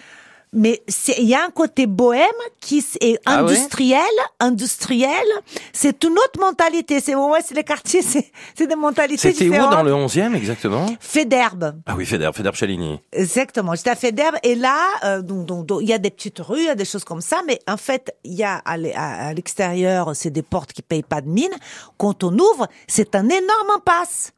[0.52, 0.82] mais
[1.18, 2.26] il y a un côté bohème
[2.60, 4.00] qui est ah industriel,
[4.40, 5.26] industriel.
[5.74, 7.00] C'est une autre mentalité.
[7.00, 10.88] C'est ouais, c'est les quartiers, c'est c'est des mentalités C'était où dans le 11e exactement?
[11.00, 11.76] Féderbe.
[11.86, 13.00] Ah oui, Féderbe, Féderbe Chaligny.
[13.12, 13.76] Exactement.
[13.76, 16.70] J'étais à Féderbe et là, euh, donc il y a des petites rues, il y
[16.70, 20.44] a des choses comme ça, mais en fait, il y a à l'extérieur, c'est des
[20.44, 21.52] portes qui payent pas de mine.
[21.98, 24.34] Quand on ouvre, c'est un énorme impasse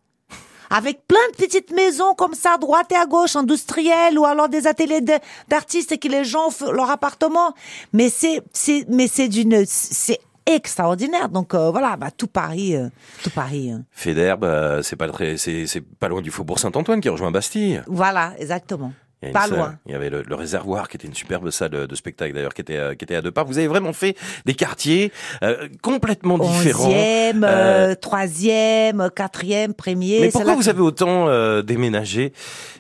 [0.72, 4.50] avec plein de petites maisons comme ça, à droite et à gauche, industrielles, ou alors
[4.50, 5.02] des ateliers
[5.48, 7.54] d'artistes qui les gens font leur appartement.
[7.94, 11.30] Mais c'est, c'est, mais c'est d'une, c'est extraordinaire.
[11.30, 12.88] Donc euh, voilà, bah, tout Paris, euh,
[13.22, 13.72] tout Paris.
[13.72, 13.84] Hein.
[13.92, 17.84] Fédère, bah, c'est pas très, c'est, c'est pas loin du Faubourg Saint-Antoine qui rejoint Bastille.
[17.88, 18.94] Voilà, exactement.
[19.30, 19.76] Pas loin.
[19.86, 22.78] Il y avait le, réservoir qui était une superbe salle de spectacle d'ailleurs qui était
[22.78, 23.44] euh, qui était à deux pas.
[23.44, 25.12] Vous avez vraiment fait des quartiers
[25.44, 26.88] euh, complètement différents.
[26.88, 30.22] Onzième, euh, troisième, quatrième, premier.
[30.22, 31.28] Mais pourquoi vous avez autant
[31.62, 32.34] déménagé?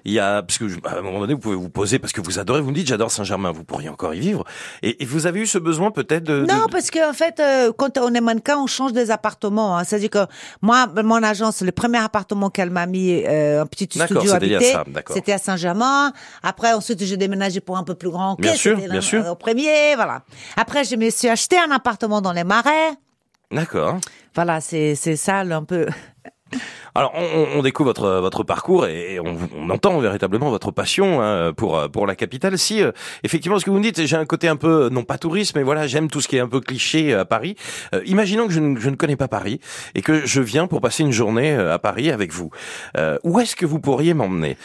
[0.05, 2.21] Il y a parce que à un moment donné vous pouvez vous poser parce que
[2.21, 2.61] vous adorez.
[2.61, 3.51] Vous me dites j'adore Saint-Germain.
[3.51, 4.43] Vous pourriez encore y vivre.
[4.81, 7.41] Et, vous avez eu ce besoin peut-être de, Non parce que en fait
[7.77, 9.77] quand on est mannequin on change des appartements.
[9.77, 9.83] Hein.
[9.83, 10.25] C'est-à-dire que
[10.61, 14.73] moi mon agence le premier appartement qu'elle m'a mis un petit studio habité
[15.09, 16.13] c'était à Saint-Germain.
[16.43, 18.35] Après, ensuite, j'ai déménagé pour un peu plus grand.
[18.35, 19.25] Bien sûr, bien sûr.
[19.27, 20.23] Au premier, voilà.
[20.55, 22.91] Après, je me suis acheté un appartement dans les marais.
[23.51, 23.97] D'accord.
[24.33, 25.87] Voilà, c'est c'est ça un peu.
[26.95, 31.53] Alors, on, on, découvre votre votre parcours et on, on entend véritablement votre passion hein,
[31.53, 32.57] pour pour la capitale.
[32.57, 32.91] Si euh,
[33.23, 35.63] effectivement, ce que vous me dites, j'ai un côté un peu non pas touriste, mais
[35.63, 37.55] voilà, j'aime tout ce qui est un peu cliché euh, à Paris.
[37.93, 39.59] Euh, imaginons que je ne, je ne, connais pas Paris
[39.95, 42.51] et que je viens pour passer une journée à Paris avec vous.
[43.23, 44.57] où est-ce que vous pourriez m'emmener?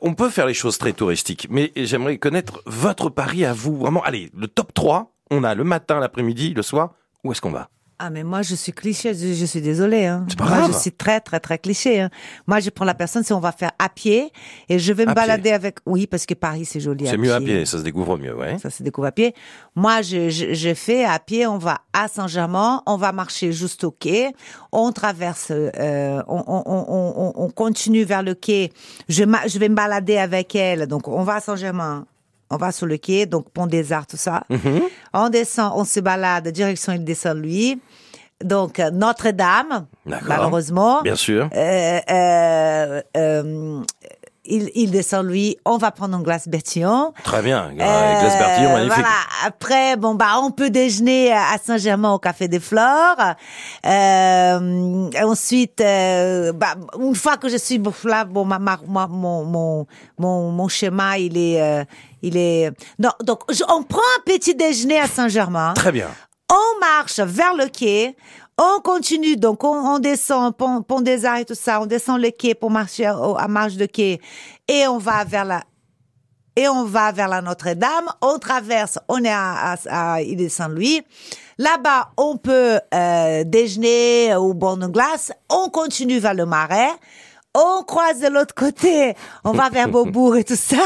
[0.00, 3.76] On peut faire les choses très touristiques, mais j'aimerais connaître votre Paris à vous.
[3.76, 6.94] Vraiment, allez, le top 3, on a le matin, l'après-midi, le soir.
[7.24, 7.68] Où est-ce qu'on va?
[8.04, 10.06] Ah mais moi je suis cliché, je, suis désolée.
[10.06, 10.26] Hein.
[10.36, 10.72] Pas moi grave.
[10.72, 12.00] je suis très très très cliché.
[12.00, 12.10] Hein.
[12.48, 14.32] Moi je prends la personne si on va faire à pied
[14.68, 15.78] et je vais me balader avec.
[15.86, 17.06] Oui parce que Paris c'est joli.
[17.06, 18.58] C'est mieux à pied, ça se découvre mieux, ouais.
[18.58, 19.36] Ça se découvre à pied.
[19.76, 23.84] Moi je, je, je fais à pied, on va à Saint-Germain, on va marcher juste
[23.84, 24.32] au quai,
[24.72, 28.72] on traverse, euh, on, on, on, on, continue vers le quai.
[29.08, 32.06] Je, je vais me balader avec elle, donc on va à Saint-Germain,
[32.52, 34.44] on va sur le quai, donc Pont des Arts, tout ça.
[34.50, 34.82] Mhm.
[35.14, 37.80] On descend, on se balade, direction il descend lui.
[38.44, 41.02] Donc euh, Notre-Dame, malheureusement.
[41.02, 41.48] Bien sûr.
[41.54, 43.80] Euh, euh, euh,
[44.44, 47.12] il, il, descend lui, on va prendre une glace Bertillon.
[47.22, 48.94] Très bien, glace Bertillon, magnifique.
[48.96, 49.08] Voilà.
[49.46, 53.36] Après, bon bah, on peut déjeuner à Saint-Germain au Café des Fleurs.
[53.86, 59.86] Euh, ensuite, bah, une fois que je suis là, bon, ma, ma, mon, mon,
[60.18, 61.86] mon, mon schéma, il est,
[62.20, 62.72] il est.
[62.98, 65.72] Non, donc on prend un petit déjeuner à Saint-Germain.
[65.74, 66.08] Très bien
[66.52, 68.14] on marche vers le quai,
[68.58, 72.30] on continue, donc on, descend pont, pont, des Arts et tout ça, on descend le
[72.30, 74.20] quai pour marcher à marche de quai
[74.68, 75.62] et on va vers la
[76.54, 81.00] et on va vers la Notre-Dame, on traverse, on est à, à, à île Saint-Louis.
[81.56, 86.90] Là-bas, on peut euh, déjeuner au bord de glace, on continue vers le Marais,
[87.54, 90.76] on croise de l'autre côté, on va vers Beaubourg et tout ça.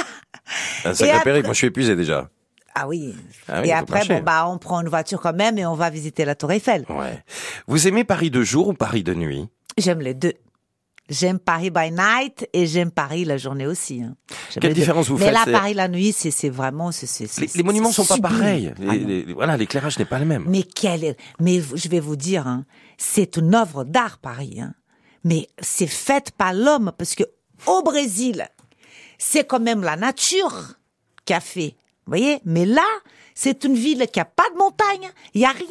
[0.84, 2.28] Un sacré moi je suis épuisé déjà.
[2.78, 3.14] Ah oui.
[3.48, 6.26] Ah et après, bon, bah, on prend une voiture quand même et on va visiter
[6.26, 6.84] la Tour Eiffel.
[6.90, 7.24] Ouais.
[7.66, 9.48] Vous aimez Paris de jour ou Paris de nuit?
[9.78, 10.34] J'aime les deux.
[11.08, 14.02] J'aime Paris by night et j'aime Paris la journée aussi.
[14.02, 14.14] Hein.
[14.60, 16.92] Quelle différence vous faites Mais là, Paris la nuit, c'est vraiment...
[16.92, 18.74] c'est les, les, monuments sont pas pareils.
[18.78, 18.92] Ah
[19.34, 20.44] voilà, l'éclairage n'est pas le même.
[20.46, 21.16] Mais quel...
[21.40, 22.66] Mais je vais vous dire, hein,
[22.98, 24.60] c'est une œuvre d'art, Paris.
[24.60, 24.74] Hein.
[25.24, 27.24] Mais c'est fait par l'homme, parce que
[27.66, 28.48] au Brésil,
[29.16, 30.74] c'est quand même la nature
[31.24, 32.38] qui a fait vous voyez?
[32.44, 32.86] Mais là,
[33.34, 35.66] c'est une ville qui a pas de montagne, il y a rien.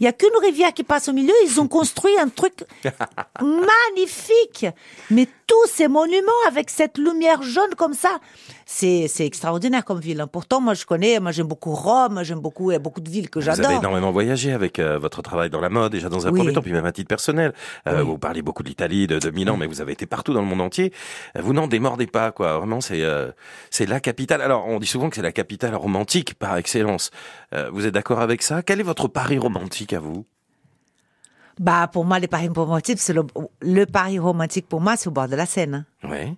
[0.00, 1.34] Il y a qu'une rivière qui passe au milieu.
[1.44, 2.64] Ils ont construit un truc
[3.40, 4.66] magnifique.
[5.10, 8.18] Mais tous ces monuments avec cette lumière jaune comme ça,
[8.66, 10.20] c'est c'est extraordinaire comme ville.
[10.20, 10.26] Hein.
[10.26, 13.10] Pourtant, moi je connais, moi j'aime beaucoup Rome, j'aime beaucoup, il y a beaucoup de
[13.10, 13.64] villes que j'adore.
[13.64, 16.52] Vous avez énormément voyagé avec euh, votre travail dans la mode, déjà dans un premier
[16.52, 17.52] temps, puis même à titre personnel.
[17.88, 20.40] Euh, Vous parlez beaucoup de l'Italie, de, de, Milan, mais vous avez été partout dans
[20.40, 20.92] le monde entier.
[21.36, 22.58] Euh, vous n'en démordez pas, quoi.
[22.58, 23.30] Vraiment, c'est euh,
[23.70, 24.42] c'est la capitale.
[24.42, 27.10] Alors, on dit souvent que c'est la capitale romantique par excellence.
[27.54, 28.62] Euh, vous êtes d'accord avec ça?
[28.62, 30.26] Quel est votre Paris romantique à vous?
[31.58, 33.22] Bah, pour moi, le Paris romantique, c'est le,
[33.60, 35.84] le, Paris romantique pour moi, c'est au bord de la Seine.
[36.02, 36.36] Oui.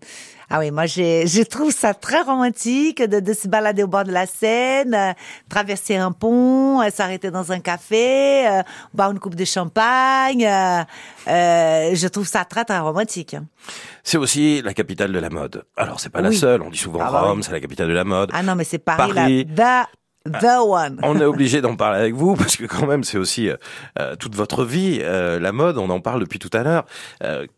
[0.49, 4.13] Ah oui, moi, je trouve ça très romantique de, de, se balader au bord de
[4.13, 5.13] la Seine, euh,
[5.49, 8.63] traverser un pont, euh, s'arrêter dans un café, euh,
[8.95, 10.49] boire une coupe de champagne.
[11.27, 13.37] Je trouve ça très, très romantique.
[14.05, 15.65] C'est aussi la capitale de la mode.
[15.77, 16.63] Alors, c'est pas la seule.
[16.63, 18.31] On dit souvent ah bah Rome, c'est la capitale de la mode.
[18.33, 19.89] Ah non, mais c'est Paris, Paris la,
[20.27, 21.01] The one.
[21.03, 23.57] on est obligé d'en parler avec vous parce que quand même c'est aussi euh,
[23.99, 25.79] euh, toute votre vie, euh, la mode.
[25.79, 26.85] On en parle depuis tout à l'heure.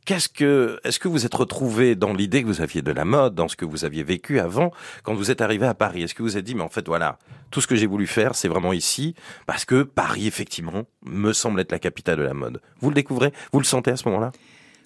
[0.04, 3.34] Qu'est-ce que, est-ce que vous êtes retrouvé dans l'idée que vous aviez de la mode,
[3.34, 6.02] dans ce que vous aviez vécu avant, quand vous êtes arrivé à Paris?
[6.02, 7.18] Est-ce que vous vous êtes dit mais en fait voilà,
[7.50, 9.14] tout ce que j'ai voulu faire, c'est vraiment ici
[9.46, 12.60] parce que Paris effectivement me semble être la capitale de la mode.
[12.80, 14.32] Vous le découvrez, vous le sentez à ce moment-là?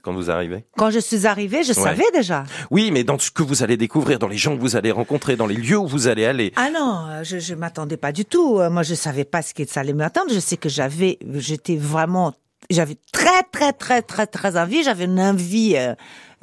[0.03, 2.45] Quand vous arrivez Quand je suis arrivée, je savais déjà.
[2.71, 5.37] Oui, mais dans ce que vous allez découvrir, dans les gens que vous allez rencontrer,
[5.37, 6.53] dans les lieux où vous allez aller.
[6.57, 8.59] Ah non, je je m'attendais pas du tout.
[8.59, 10.31] Euh, moi, je savais pas ce qui allait m'attendre.
[10.33, 12.33] Je sais que j'avais, j'étais vraiment,
[12.71, 14.83] j'avais très très très très très envie.
[14.83, 15.75] J'avais une envie.
[15.77, 15.95] Euh,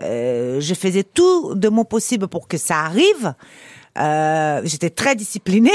[0.01, 3.33] euh, je faisais tout de mon possible pour que ça arrive.
[3.97, 5.71] Euh, j'étais très disciplinée,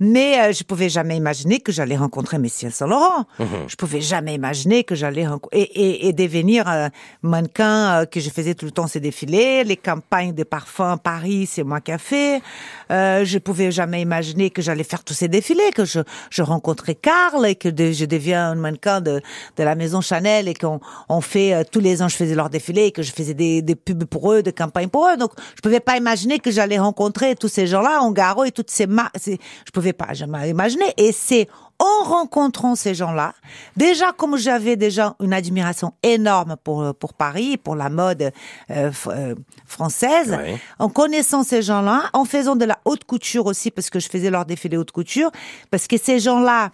[0.00, 3.26] mais euh, je pouvais jamais imaginer que j'allais rencontrer Messieurs Saint Laurent.
[3.38, 3.46] Mhm.
[3.68, 6.88] Je pouvais jamais imaginer que j'allais et, et, et, devenir euh,
[7.22, 11.46] mannequin euh, que je faisais tout le temps ces défilés, les campagnes de parfums Paris,
[11.46, 12.42] c'est moi qui a fait.
[12.90, 16.94] Euh, je pouvais jamais imaginer que j'allais faire tous ces défilés, que je, je rencontrais
[16.94, 19.22] Karl et que je deviens un mannequin de,
[19.56, 22.86] de la maison Chanel et qu'on on fait tous les ans je faisais leurs défilés
[22.86, 25.16] et que je faisais des, des pubs pour eux, des campagnes pour eux.
[25.16, 28.86] Donc je pouvais pas imaginer que j'allais rencontrer tous ces gens-là, Ongaro et toutes ces
[28.86, 29.16] marques.
[29.26, 30.94] Je pouvais pas jamais imaginer.
[30.96, 31.46] Et c'est
[31.78, 33.34] en rencontrant ces gens-là,
[33.76, 38.32] déjà comme j'avais déjà une admiration énorme pour pour Paris, pour la mode
[38.70, 39.34] euh, euh,
[39.66, 40.38] française,
[40.78, 44.30] en connaissant ces gens-là, en faisant de la haute couture aussi parce que je faisais
[44.30, 45.30] leur défilé haute couture,
[45.70, 46.70] parce que ces gens-là,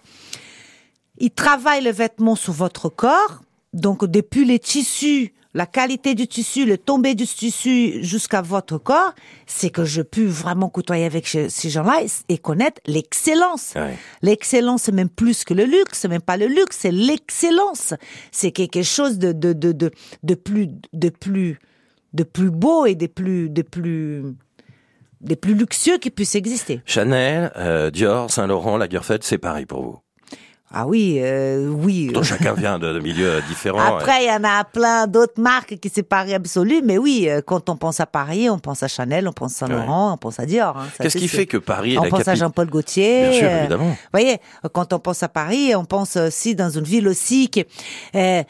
[1.17, 3.41] ils travaillent le vêtement sur votre corps,
[3.73, 9.13] donc depuis les tissus la qualité du tissu, le tombé du tissu jusqu'à votre corps,
[9.45, 13.73] c'est que je peux vraiment côtoyer avec ces gens-là et, connaître l'excellence.
[14.21, 17.93] L'excellence, c'est même plus que le luxe, c'est même pas le luxe, c'est l'excellence.
[18.31, 19.91] C'est quelque chose de, de, de, de,
[20.23, 21.59] de plus, de plus,
[22.13, 24.23] de plus beau et de plus, de plus,
[25.21, 26.81] des plus luxueux qui puissent exister.
[26.85, 29.99] Chanel, euh, Dior, Saint Laurent, Lagerfeld, c'est pareil pour vous.
[30.73, 32.07] Ah oui, euh, oui.
[32.13, 33.97] Donc chacun vient de, milieux différents.
[33.97, 37.41] Après, il y en a plein d'autres marques qui c'est Paris absolu, mais oui, euh,
[37.45, 40.17] quand on pense à Paris, on pense à Chanel, on pense à Saint Laurent, on
[40.17, 40.77] pense à Dior.
[40.77, 43.29] Hein, Qu'est-ce qui fait que Paris est on la pense à Jean-Paul Gaultier.
[43.29, 43.89] Bien sûr, euh, évidemment.
[43.89, 44.37] Vous voyez,
[44.71, 47.65] quand on pense à Paris, on pense aussi dans une ville aussi qui,
[48.15, 48.43] euh,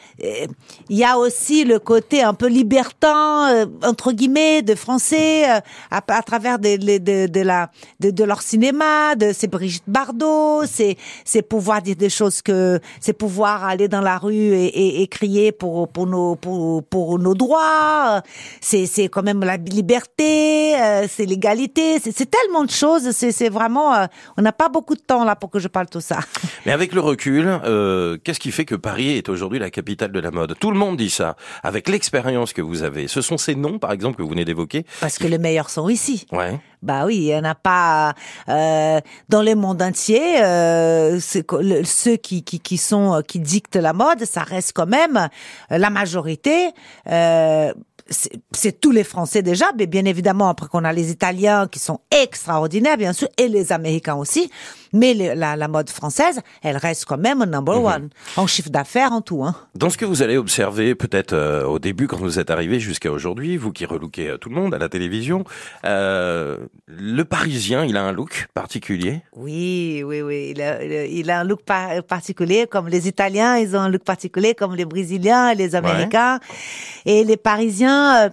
[0.88, 6.22] il y a aussi le côté un peu libertin entre guillemets de Français à, à,
[6.22, 11.42] travers de, de, de, la de, de, leur cinéma, de c'est Brigitte Bardot, c'est c'est
[11.42, 15.88] pouvoir dire des chose que c'est pouvoir aller dans la rue et, et, crier pour
[15.88, 18.22] pour nos pour, pour nos droits.
[18.60, 23.10] C'est c'est quand même la liberté, euh, c'est l'égalité, c'est tellement de choses.
[23.10, 25.88] C'est c'est vraiment euh, on n'a pas beaucoup de temps là pour que je parle
[25.88, 26.20] tout ça.
[26.66, 30.20] Mais avec le recul, euh, qu'est-ce qui fait que Paris est aujourd'hui la capitale de
[30.20, 30.56] la mode?
[30.58, 31.36] Tout le monde dit ça.
[31.62, 34.84] Avec l'expérience que vous avez, ce sont ces noms par exemple que vous venez d'évoquer.
[35.00, 36.26] Parce que les meilleurs sont ici.
[36.32, 36.60] Ouais.
[36.82, 38.14] Bah oui, il y en a pas
[38.48, 40.42] euh, dans le monde entier.
[40.42, 45.28] Euh, ceux qui, qui, qui sont qui dictent la mode, ça reste quand même
[45.70, 46.70] la majorité.
[47.08, 47.72] Euh,
[48.08, 52.00] c'est tous les Français déjà, mais bien évidemment après qu'on a les Italiens qui sont
[52.10, 54.50] extraordinaires bien sûr et les Américains aussi,
[54.92, 57.86] mais la, la, mode française, elle reste quand même number mhm.
[57.86, 59.44] one en chiffre d'affaires en tout.
[59.44, 59.54] Hein.
[59.74, 63.10] Dans ce que vous allez observer peut-être euh, au début quand vous êtes arrivé jusqu'à
[63.10, 65.44] aujourd'hui, vous qui relookez euh, tout le monde à la télévision,
[65.84, 69.22] euh, le Parisien, il a un look particulier?
[69.34, 71.62] Oui, oui, oui, il a, il a un look
[72.06, 76.40] particulier comme les Italiens, ils ont un look particulier comme les Brésiliens et les Américains
[77.06, 77.91] et les Parisiens.
[77.92, 78.28] Euh,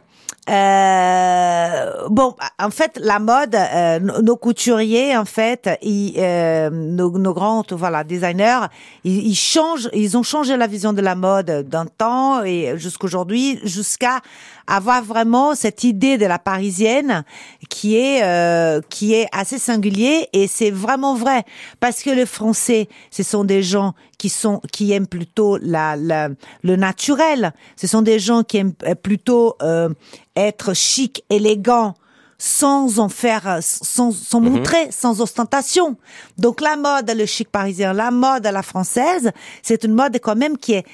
[0.49, 7.33] euh, bon, en fait, la mode, euh, nos couturiers, en fait, ils, euh, nos, nos,
[7.33, 8.61] grands, voilà, designers,
[9.03, 13.59] ils, ils, changent, ils ont changé la vision de la mode d'un temps et jusqu'aujourd'hui,
[13.63, 14.21] jusqu'à
[14.69, 17.23] avoir vraiment cette idée de la parisienne
[17.69, 21.43] qui est euh, qui est assez singulier et c'est vraiment vrai
[21.79, 26.29] parce que les Français, ce sont des gens qui sont qui aiment plutôt la, la
[26.63, 27.53] le naturel.
[27.75, 29.89] Ce sont des gens qui aiment plutôt euh,
[30.35, 31.95] être chic, élégant
[32.41, 34.49] sans en faire, sans, sans mhm.
[34.49, 35.97] montrer, sans ostentation.
[36.37, 40.37] Donc la mode, le chic parisien, la mode à la française, c'est une mode quand
[40.37, 40.85] même qui est,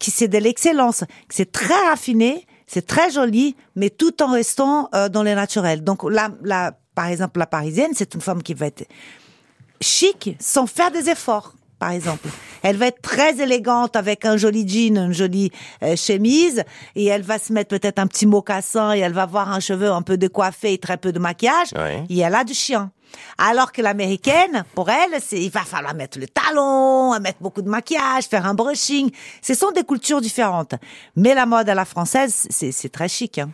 [0.00, 5.08] qui c'est de l'excellence, c'est très raffiné, c'est très joli, mais tout en restant euh,
[5.08, 5.82] dans le naturel.
[5.82, 8.86] Donc là, là, par exemple, la parisienne, c'est une femme qui va être
[9.80, 12.28] chic sans faire des efforts par exemple.
[12.62, 15.50] Elle va être très élégante avec un joli jean, une jolie
[15.82, 16.64] euh, chemise,
[16.96, 19.90] et elle va se mettre peut-être un petit mocassin, et elle va avoir un cheveu
[19.90, 21.68] un peu décoiffé et très peu de maquillage,
[22.08, 22.90] et elle a du chien.
[23.38, 27.68] Alors que l'américaine, pour elle, c'est, il va falloir mettre le talon, mettre beaucoup de
[27.68, 29.10] maquillage, faire un brushing.
[29.42, 30.74] Ce sont des cultures différentes.
[31.16, 33.38] Mais la mode à la française, c'est, très chic.
[33.38, 33.50] Hein.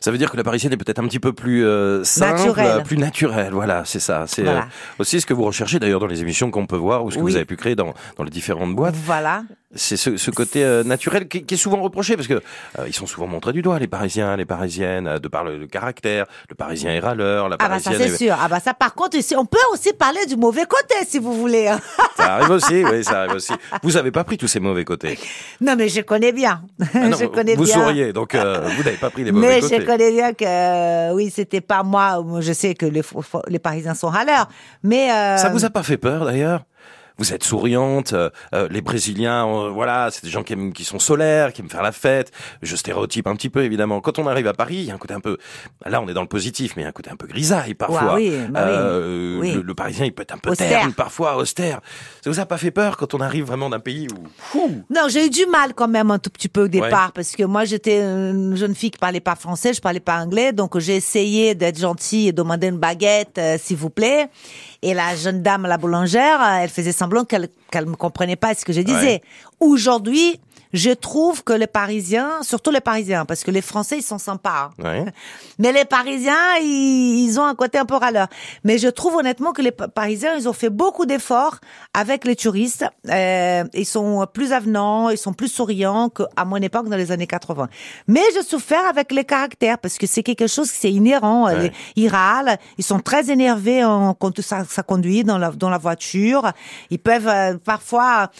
[0.00, 2.82] Ça veut dire que la parisienne est peut-être un petit peu plus euh, simple, naturelle.
[2.84, 3.52] plus naturelle.
[3.52, 4.24] Voilà, c'est ça.
[4.26, 4.60] C'est euh,
[4.98, 7.22] aussi ce que vous recherchez d'ailleurs dans les émissions qu'on peut voir ou ce que
[7.22, 8.94] vous avez pu créer dans, dans les différentes boîtes.
[8.94, 9.42] Voilà
[9.74, 12.94] c'est ce, ce, côté euh, naturel qui, qui, est souvent reproché parce que euh, ils
[12.94, 16.26] sont souvent montrés du doigt les Parisiens, les Parisiennes, euh, de par le, caractère.
[16.48, 17.94] Le Parisien est râleur, la Parisienne.
[17.94, 18.36] Ah bah ça c'est sûr.
[18.40, 21.34] Ah bah ça par contre ici, on peut aussi parler du mauvais côté si vous
[21.34, 21.70] voulez.
[22.16, 23.52] Ça arrive aussi, oui, ça arrive aussi.
[23.82, 25.18] Vous avez pas pris tous ces mauvais côtés.
[25.60, 26.62] Non mais je connais bien.
[26.80, 27.74] Ah je connais vous bien.
[27.74, 29.78] souriez, donc vous n'avez pas pris les mauvais côtés.
[29.78, 32.24] Mais je connais bien que oui, c'était pas moi.
[32.40, 33.02] Je sais que les,
[33.48, 34.48] les Parisiens sont râleurs,
[34.82, 35.08] mais
[35.38, 36.64] ça vous a pas fait peur d'ailleurs?
[37.18, 38.12] Vous êtes souriante.
[38.12, 41.60] Euh, euh, les Brésiliens, euh, voilà, c'est des gens qui, aiment, qui sont solaires, qui
[41.62, 42.32] aiment faire la fête.
[42.62, 44.00] Je stéréotype un petit peu évidemment.
[44.00, 45.38] Quand on arrive à Paris, il y a un côté un peu.
[45.86, 47.74] Là, on est dans le positif, mais il y a un côté un peu grisaille
[47.74, 48.14] parfois.
[48.14, 48.98] oui, bah
[49.40, 49.52] oui.
[49.52, 51.80] Le, Parisien, il peut être un peu terne parfois, austère.
[52.22, 55.26] Ça vous a pas fait peur quand on arrive vraiment d'un pays où Non, j'ai
[55.26, 58.00] eu du mal quand même un tout petit peu au départ parce que moi j'étais
[58.00, 61.78] une jeune fille qui parlait pas français, je parlais pas anglais, donc j'ai essayé d'être
[61.78, 64.28] gentille et demander une baguette, s'il vous plaît.
[64.82, 68.64] Et la jeune dame, la boulangère, elle faisait semblant qu'elle qu'elle me comprenait pas ce
[68.64, 69.20] que je disais.
[69.60, 70.40] Aujourd'hui,
[70.72, 74.70] je trouve que les Parisiens, surtout les Parisiens, parce que les Français ils sont sympas,
[74.82, 75.04] hein.
[75.58, 78.26] mais les Parisiens ils, ont un côté un peu râleur.
[78.64, 81.58] Mais je trouve honnêtement que les Parisiens ils ont fait beaucoup d'efforts
[81.94, 82.84] avec les touristes.
[83.08, 87.26] Euh, ils sont plus avenants, ils sont plus souriants qu'à mon époque dans les années
[87.26, 87.68] 80.
[88.08, 91.48] Mais je souffert avec les caractères parce que c'est quelque chose qui c'est inhérent.
[91.94, 93.82] Ils râlent, ils sont très énervés
[94.18, 96.50] quand ça, ça conduit dans la dans la voiture.
[96.90, 98.30] Ils peuvent euh, parfois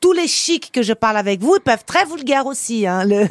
[0.00, 3.26] tous les chics que je parle avec vous, ils peuvent très vulgaires aussi, hein, le,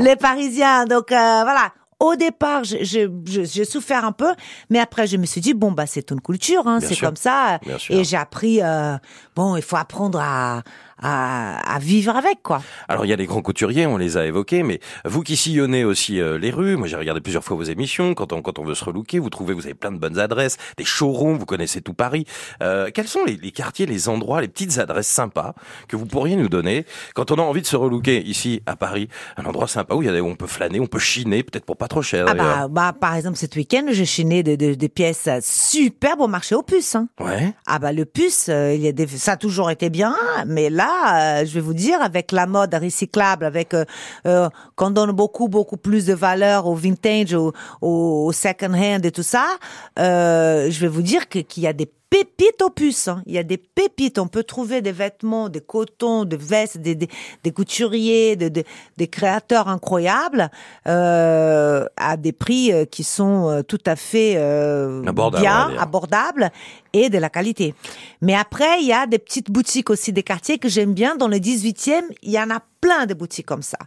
[0.04, 0.84] les Parisiens.
[0.86, 1.72] Donc euh, voilà.
[2.00, 4.34] Au départ, j'ai souffert un peu,
[4.68, 7.60] mais après je me suis dit bon bah c'est une culture, hein, c'est comme ça.
[7.88, 8.96] Et j'ai appris euh,
[9.36, 10.62] bon il faut apprendre à
[11.04, 12.62] à, vivre avec, quoi.
[12.88, 15.84] Alors il y a les grands couturiers, on les a évoqués, mais vous qui sillonnez
[15.84, 18.14] aussi euh, les rues, moi j'ai regardé plusieurs fois vos émissions.
[18.14, 20.56] Quand on quand on veut se relooker, vous trouvez, vous avez plein de bonnes adresses,
[20.78, 22.24] des showrooms, vous connaissez tout Paris.
[22.62, 25.54] Euh, quels sont les, quartiers, les endroits, les petites adresses sympas
[25.88, 29.08] que vous pourriez nous donner quand on a envie de se relooker ici à Paris,
[29.36, 31.66] un endroit sympa où il y a où on peut flâner, on peut chiner, peut-être
[31.66, 32.24] pour pas trop cher.
[32.28, 36.62] Ah bah, bah, par exemple cet week-end j'ai chiné des, pièces superbes au marché aux
[36.62, 36.94] puces.
[36.94, 37.08] Hein.
[37.20, 37.52] Ouais.
[37.66, 40.14] Ah bah le puce, euh, il y a des, ça a toujours été bien,
[40.46, 43.84] mais là euh, je vais vous dire, avec la mode recyclable, avec euh,
[44.26, 49.22] euh, qu'on donne beaucoup beaucoup plus de valeur au vintage, au, second hand et tout
[49.22, 49.46] ça,
[49.96, 53.08] je vais vous dire qu'il y a des pépites aux puces.
[53.08, 53.22] Hein.
[53.26, 54.20] Il y a des pépites.
[54.20, 59.66] On peut trouver des vêtements, des cotons, des vestes, des, des, couturiers, des, des, créateurs
[59.66, 60.48] incroyables
[60.86, 66.52] euh, à des prix euh, qui sont euh, tout à fait euh, bien, abordables
[66.92, 67.74] et de la qualité.
[68.20, 71.16] Mais après, il y a des petites boutiques aussi des quartiers que j'aime bien.
[71.16, 73.78] Dans le 18e, il y en a plein de boutiques comme ça.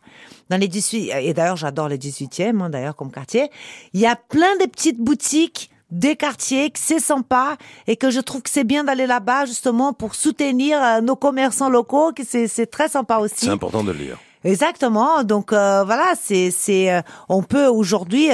[0.50, 3.50] Dans les 18 et d'ailleurs, j'adore le 18e, hein, d'ailleurs, comme quartier.
[3.94, 8.20] Il y a plein de petites boutiques des quartiers, que c'est sympa et que je
[8.20, 12.66] trouve que c'est bien d'aller là-bas justement pour soutenir euh, nos commerçants locaux, que c'est
[12.68, 13.46] très sympa aussi.
[13.46, 14.18] C'est important de le lire.
[14.44, 15.24] Exactement.
[15.24, 18.30] Donc euh, voilà, c'est c'est euh, on peut aujourd'hui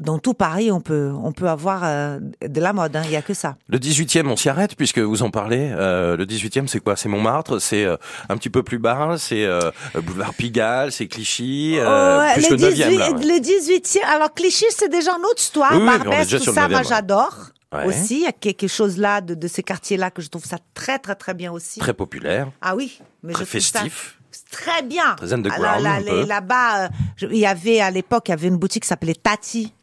[0.00, 2.94] dans tout Paris, on peut, on peut avoir euh, de la mode.
[2.96, 3.56] Hein, il y a que ça.
[3.68, 5.70] Le 18e, on s'y arrête puisque vous en parlez.
[5.72, 6.96] Euh, le 18e, c'est quoi?
[6.96, 7.96] C'est Montmartre, c'est euh,
[8.28, 12.96] un petit peu plus bas, c'est euh, boulevard Pigalle, c'est Clichy, euh, plus le, 18,
[12.96, 15.72] là, Le 18e, alors Clichy, c'est déjà une autre histoire.
[15.72, 17.34] Oui, Barbès, tout ça, moi j'adore.
[17.86, 20.56] Aussi, il y a quelque chose là de, de ces quartiers-là que je trouve ça
[20.72, 21.80] très très très bien aussi.
[21.80, 22.50] Très populaire.
[22.62, 24.18] Ah oui, mais très festif.
[24.50, 25.16] Très bien.
[25.16, 25.82] Très underground.
[25.82, 26.88] Là, là, là-bas,
[27.20, 29.74] il y avait à l'époque, il y avait une boutique qui s'appelait Tati.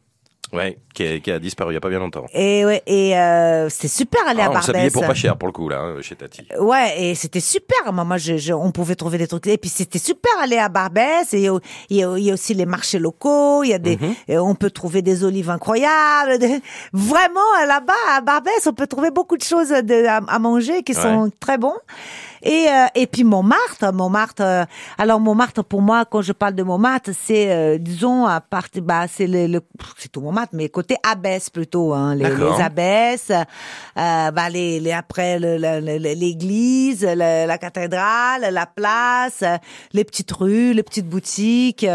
[0.55, 2.25] Ouais, qui, a disparu il y a pas bien longtemps.
[2.33, 4.63] Et ouais, et euh, c'est super aller à Barbès.
[4.63, 6.47] On s'habillait pour pas cher pour le coup là hein, chez Tati.
[6.59, 7.91] Ouais, et c'était super.
[7.91, 9.47] Moi, je, on pouvait trouver des trucs.
[9.47, 11.33] Et puis c'était super aller à Barbès.
[11.33, 11.49] Et
[11.89, 13.63] il y, a aussi les marchés locaux.
[13.63, 14.39] Il y a des, mhm.
[14.39, 16.37] on peut trouver des olives incroyables.
[16.93, 21.31] Vraiment là-bas à Barbès, on peut trouver beaucoup de choses de, à, manger qui sont
[21.39, 21.75] très bons.
[22.43, 24.43] Et euh, et puis Montmartre, Montmartre.
[24.43, 24.65] Euh,
[24.97, 29.07] alors Montmartre pour moi, quand je parle de Montmartre, c'est euh, disons à part, bah
[29.07, 29.61] c'est le, le
[29.97, 33.31] c'est tout Montmartre, mais côté abbesse plutôt, hein, les, les abbesses,
[33.95, 39.43] bah les, les après l'église, la, la cathédrale, la place,
[39.93, 41.85] les petites rues, les petites boutiques,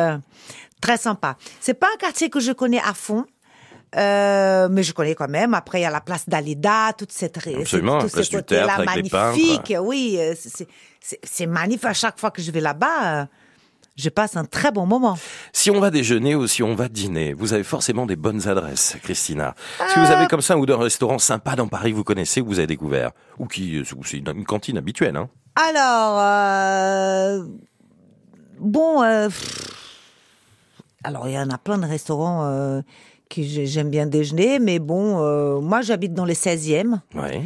[0.81, 1.37] très sympa.
[1.61, 3.25] C'est pas un quartier que je connais à fond.
[3.97, 5.53] Euh, mais je connais quand même.
[5.55, 9.75] Après, il y a la place d'Alida, toute cette Absolument, la place du théâtre magnifique.
[9.81, 10.35] oui, euh,
[11.23, 11.87] c'est magnifique.
[11.87, 13.25] À chaque fois que je vais là-bas, euh,
[13.97, 15.19] je passe un très bon moment.
[15.53, 18.97] Si on va déjeuner ou si on va dîner, vous avez forcément des bonnes adresses,
[19.03, 19.55] Christina.
[19.89, 22.59] Si vous avez comme ça ou d'un restaurant sympa dans Paris, vous connaissez ou vous
[22.59, 27.45] avez découvert, ou qui, c'est une, cantine habituelle, hein Alors,
[28.59, 29.01] bon,
[31.05, 32.83] alors il y en a plein de restaurants
[33.31, 36.99] que j'aime bien déjeuner, mais bon, euh, moi j'habite dans les 16e.
[37.15, 37.43] Ouais.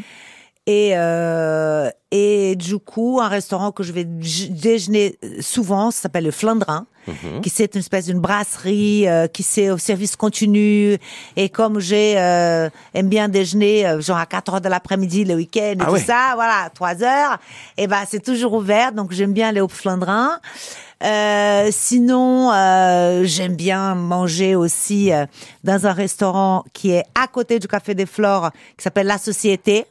[0.67, 6.31] Et, euh, et du coup, un restaurant que je vais déjeuner souvent, ça s'appelle le
[6.31, 7.43] Flandrin, mhm.
[7.43, 10.97] qui c'est une espèce d'une brasserie euh, qui c'est au service continu.
[11.37, 15.35] Et comme j'ai euh, aime bien déjeuner, euh, genre à 4 heures de l'après-midi, le
[15.35, 17.39] week-end et ah tout ça, voilà, 3 heures,
[17.77, 20.41] et ben c'est toujours ouvert, donc j'aime bien aller au Flandrin.
[21.05, 25.27] Euh, sinon, euh, j'aime bien manger aussi euh,
[25.63, 29.85] dans un restaurant qui est à côté du Café des Flores, qui s'appelle La Société.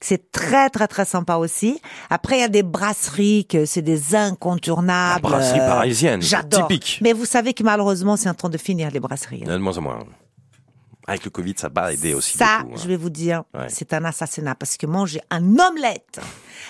[0.00, 1.80] C'est très très très sympa aussi.
[2.10, 5.22] Après, il y a des brasseries que c'est des incontournables.
[5.22, 6.68] La brasserie parisienne, J'adore.
[6.68, 6.98] typique.
[7.02, 9.40] Mais vous savez que malheureusement, c'est en train de finir les brasseries.
[9.40, 9.98] De moins en moins.
[11.06, 12.80] Avec le Covid, ça va aider aussi Ça, beaucoup, hein.
[12.82, 13.66] je vais vous dire, Ouais.
[13.70, 16.20] c'est un assassinat parce que manger un omelette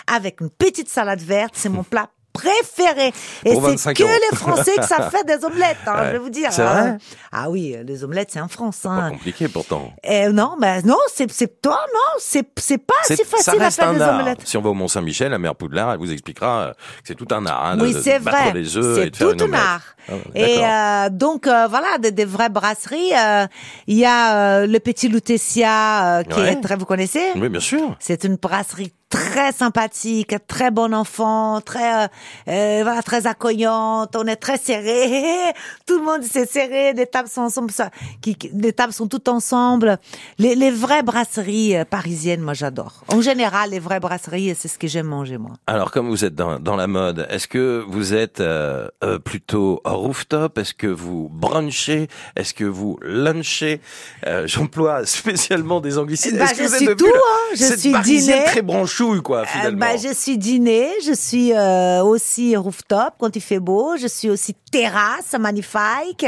[0.07, 3.09] avec une petite salade verte, c'est mon plat préféré.
[3.45, 4.13] Et c'est 25 que euros.
[4.31, 6.05] les Français que ça fait des omelettes, hein, Ouais.
[6.07, 6.53] je vais vous dire.
[6.53, 6.73] C'est hein.
[6.83, 6.99] vrai
[7.33, 8.79] Ah oui, les omelettes, c'est en France.
[8.83, 9.11] Pas Hein.
[9.11, 9.93] compliqué pourtant.
[10.05, 13.93] Eh, non, mais non, c'est c'est toi, non, c'est c'est pas si facile à faire
[13.93, 14.21] des art.
[14.21, 14.41] omelettes.
[14.45, 17.45] Si on va au Mont-Saint-Michel, la mère Poudlard, elle vous expliquera que c'est tout un
[17.47, 17.65] art.
[17.67, 18.53] hein, Oui, c'est vrai.
[18.57, 19.83] et C'est tout un art.
[20.11, 23.13] Ah, Et euh, donc euh, voilà, des, des vraies brasseries.
[23.17, 23.47] euh,
[23.87, 26.53] Il y a euh, le Petit Lutetia euh, qui Ouais.
[26.53, 27.23] est très, vous connaissez?
[27.37, 27.97] Oui, bien sûr.
[28.01, 32.09] C'est une brasserie très sympathique, très bon enfant, très
[32.47, 34.15] voilà, très accueillante.
[34.17, 35.25] On est très serré.
[35.87, 36.93] Tout le monde s'est serré.
[36.93, 37.71] Les tables sont ensemble.
[37.71, 37.91] Ça,
[38.21, 39.99] qui, qui- les tables sont toutes ensemble.
[40.39, 43.03] Les, les vraies brasseries parisiennes, moi j'adore.
[43.09, 45.53] En général, les vraies brasseries, c'est ce que j'aime manger moi.
[45.67, 49.81] Alors, comme vous êtes dans, dans la mode, est-ce que vous êtes euh, euh, plutôt
[49.99, 53.81] rooftop Est-ce que vous brunchez Est-ce que vous lunchez?
[54.27, 56.39] Euh, J'emploie spécialement des anglicismes.
[56.39, 57.55] Bah, je suis tout, hein.
[57.57, 58.45] Je suis dîner.
[58.47, 59.79] très branchouille, quoi, Euh, finalement.
[59.81, 64.31] bah, je suis dîner, je suis euh, aussi rooftop quand il fait beau, je suis
[64.31, 66.27] aussi terrasse magnifique.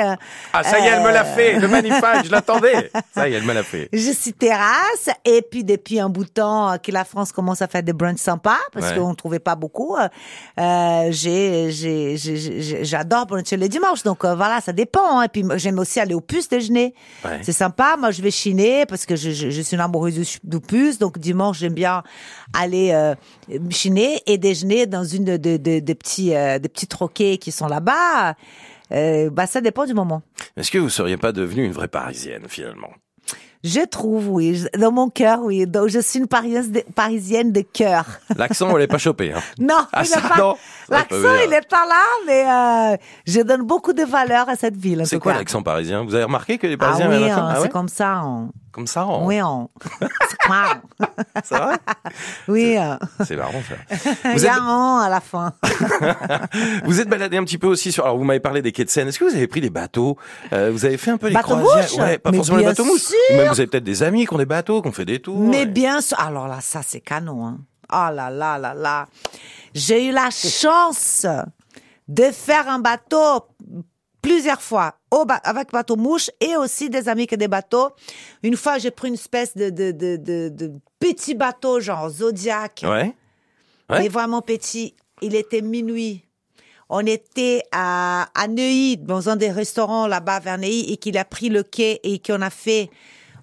[0.52, 1.58] Ah, ça y est, elle me l'a Euh, fait.
[1.58, 2.90] Le magnifique, je l'attendais.
[3.14, 3.88] Ça y est, elle me l'a fait.
[3.92, 7.60] Je suis terrasse et puis depuis un bout de temps euh, que la France commence
[7.62, 8.96] à faire des brunchs sympas parce Ouais.
[8.96, 9.96] qu'on ne trouvait pas beaucoup.
[9.96, 10.08] euh,
[10.58, 12.16] euh, j'ai-
[12.84, 15.18] j'adore bruncher le dimanche donc euh, voilà ça dépend.
[15.20, 15.24] hein.
[15.24, 16.94] Et puis j'aime aussi aller au puce déjeuner.
[17.24, 17.38] Ouais.
[17.42, 17.96] C'est sympa.
[17.98, 21.18] Moi je vais chiner parce que je, je, je suis une amoureuse du, puce donc
[21.18, 22.02] dimanche j'aime bien
[22.52, 23.14] aller euh,
[23.70, 27.52] chiner et déjeuner dans une de, de, de- des petits euh, des petits troquets qui
[27.52, 28.34] sont là-bas.
[29.30, 30.22] Bah ça dépend du moment.
[30.56, 32.90] Est-ce que vous seriez pas devenue une vraie parisienne, finalement?
[33.62, 34.64] Je trouve, oui.
[34.78, 35.66] Dans mon cœur, oui.
[35.66, 38.06] Donc, je suis une parisienne de, cœur.
[38.36, 39.32] L'accent, on l'est pas chopé.
[39.34, 39.40] Hein.
[39.58, 40.54] Non, Ah, il pas,
[40.88, 41.42] l'accent, dire.
[41.46, 42.96] il est pas là, mais euh,
[43.26, 45.02] je donne beaucoup de valeur à cette ville.
[45.04, 46.04] C'est quoi l'accent parisien?
[46.04, 47.68] Vous avez remarqué que les Ah Parisiens oui, avaient un accent hein, Ah c'est ouais?
[47.68, 48.22] comme ça.
[48.24, 49.26] on- Comme ça, on...
[49.26, 49.68] Oui, on...
[51.44, 51.76] c'est vrai
[52.48, 52.96] Oui, euh,
[53.26, 53.96] C'est marrant ça.
[54.32, 55.52] Vous êtes, à la fin.
[56.84, 58.04] vous êtes baladé un petit peu aussi sur.
[58.04, 59.08] Alors vous m'avez parlé des quais de Seine.
[59.08, 60.16] Est-ce que vous avez pris des bateaux?
[60.52, 62.04] Euh, Vous avez fait un peu les Bateaux croisières?
[62.04, 62.84] Ouais, pas Mais forcément les bateaux.
[62.84, 65.20] Ou même vous avez peut-être des amis qui ont des bateaux, qui ont fait des
[65.20, 65.38] tours.
[65.38, 66.18] Mais et- bien sûr.
[66.20, 67.46] Alors là, ça, c'est canon.
[67.46, 67.58] Hein.
[67.92, 69.06] Oh là là là là.
[69.74, 71.26] J'ai eu la chance
[72.08, 73.46] de faire un bateau
[74.22, 77.90] plusieurs fois au ba- avec bateau mouche et aussi des amis qui ont des bateaux.
[78.42, 82.80] Une fois, j'ai pris une espèce de, de, de, de, de petit bateau, genre Zodiac.
[82.84, 83.14] Ouais.
[83.90, 83.98] Ouais.
[84.02, 84.94] Mais vraiment petit.
[85.22, 86.24] Il était minuit.
[86.88, 91.24] On était à, à Neuilly, dans un des restaurants là-bas vers Neuilly, et qu'il a
[91.24, 92.90] pris le quai et qu'on a fait.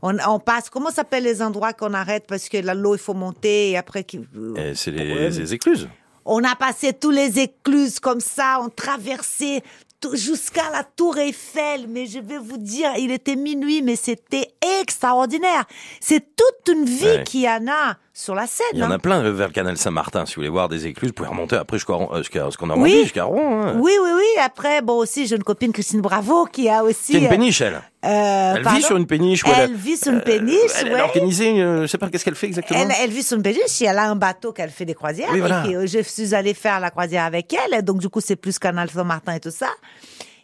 [0.01, 0.69] On, on passe.
[0.69, 4.03] Comment s'appellent les endroits qu'on arrête parce que la l'eau il faut monter et après
[4.03, 5.87] qu'il- Et c'est les, les écluses.
[6.25, 9.63] on a passé tous les écluses comme ça, on traversait
[10.13, 11.87] jusqu'à la Tour Eiffel.
[11.87, 15.65] Mais je vais vous dire, il était minuit, mais c'était extraordinaire.
[15.99, 17.23] C'est toute une vie Ouais.
[17.23, 18.65] qu'il y en a sur la Seine.
[18.73, 18.95] Il y en hein.
[18.95, 20.25] a plein euh, vers le canal Saint-Martin.
[20.25, 22.75] Si vous voulez voir des écluses, vous pouvez remonter après jusqu'à euh, ce qu'on a
[22.75, 23.03] Oui.
[23.03, 23.61] jusqu'à Rouen.
[23.67, 23.73] Hein.
[23.79, 24.41] Oui, oui, oui.
[24.43, 27.13] Après, bon, aussi, j'ai une copine, Christine Bravo, qui a aussi...
[27.13, 27.75] C'est une péniche, elle.
[27.75, 29.43] euh, Elle pardon vit sur une péniche.
[29.43, 30.99] où Elle vit sur une euh, péniche, Elle, elle ouais.
[30.99, 32.79] a organisé, une- euh, je sais pas qu'est-ce qu'elle fait exactement?
[32.79, 35.29] Elle, elle vit sur une péniche et elle a un bateau qu'elle fait des croisières.
[35.31, 35.63] Oui, voilà.
[35.67, 37.83] Et je suis allée faire la croisière avec elle.
[37.83, 39.69] Donc, du coup, c'est plus Canal Saint-Martin et tout ça.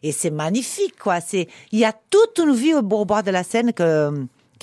[0.04, 1.22] Et c'est magnifique, quoi.
[1.22, 4.12] C'est, il y a toute une vie au bord de la Seine que,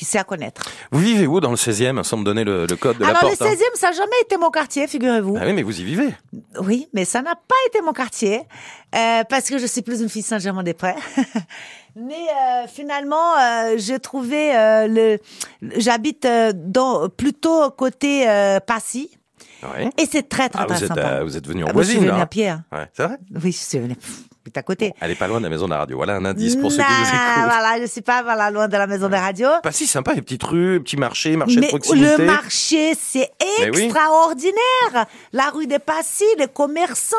[0.01, 0.63] qui sait à connaître.
[0.93, 3.31] Vous vivez où dans le 16e, sans me donner le, le code de Alors, la
[3.31, 5.37] le porte hein 16e, ça n'a jamais été mon quartier, figurez-vous.
[5.39, 6.09] Ah oui, mais vous y vivez.
[6.59, 8.41] Oui, mais ça n'a pas été mon quartier
[8.95, 10.95] euh, parce que je suis plus une fille Saint-Germain-des-Prés.
[11.97, 15.19] mais euh, finalement, euh, j'ai trouvé euh, le.
[15.77, 18.25] J'habite dans plutôt côté
[18.67, 19.11] Passy
[19.63, 19.91] Ouais.
[19.99, 21.01] et c'est très très Ah, très vous êtes, sympa.
[21.03, 22.49] euh, vous êtes venu en Ah, moi, je suis voisine, venue à pied.
[22.49, 22.65] hein.
[22.73, 23.97] Ouais, c'est vrai Oui, je suis venue.
[24.55, 24.93] À côté.
[25.01, 25.97] Elle est pas loin de la maison de la radio.
[25.97, 27.45] Voilà un indice pour ceux qui nous écoutent.
[27.45, 29.49] Voilà, je suis pas voilà, loin de la maison de radio.
[29.63, 32.17] Pas si sympa, les petites rues, petits marchés, marchés de proximité.
[32.19, 33.31] le marché, c'est
[33.73, 33.85] oui.
[33.85, 35.07] extraordinaire.
[35.33, 37.17] La rue des Passy, les commerçants.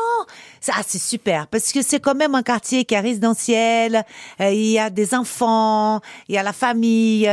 [0.59, 4.03] Ça, Ah, c'est super parce que c'est quand même un quartier qui est résidentiel.
[4.39, 7.29] Euh, il y a des enfants, il y a la famille.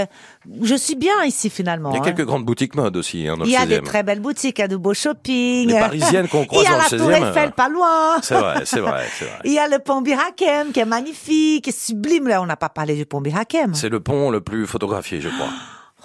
[0.62, 1.90] Je suis bien ici finalement.
[1.90, 2.04] Il y a hein.
[2.04, 3.68] quelques grandes boutiques mode aussi, hein, dans Il le y a 16e.
[3.68, 5.68] des très belles boutiques, il y a de beaux shopping.
[5.68, 8.16] Les parisiennes qu'on croise Il y a dans la le Tour 16e, Eiffel pas loin.
[8.22, 9.38] C'est vrai, c'est vrai, c'est vrai.
[9.44, 12.28] Il y a le pont Birakem qui est magnifique, qui est sublime.
[12.28, 13.74] Là, on n'a pas parlé du pont Birakem.
[13.74, 15.48] C'est le pont le plus photographié, je crois.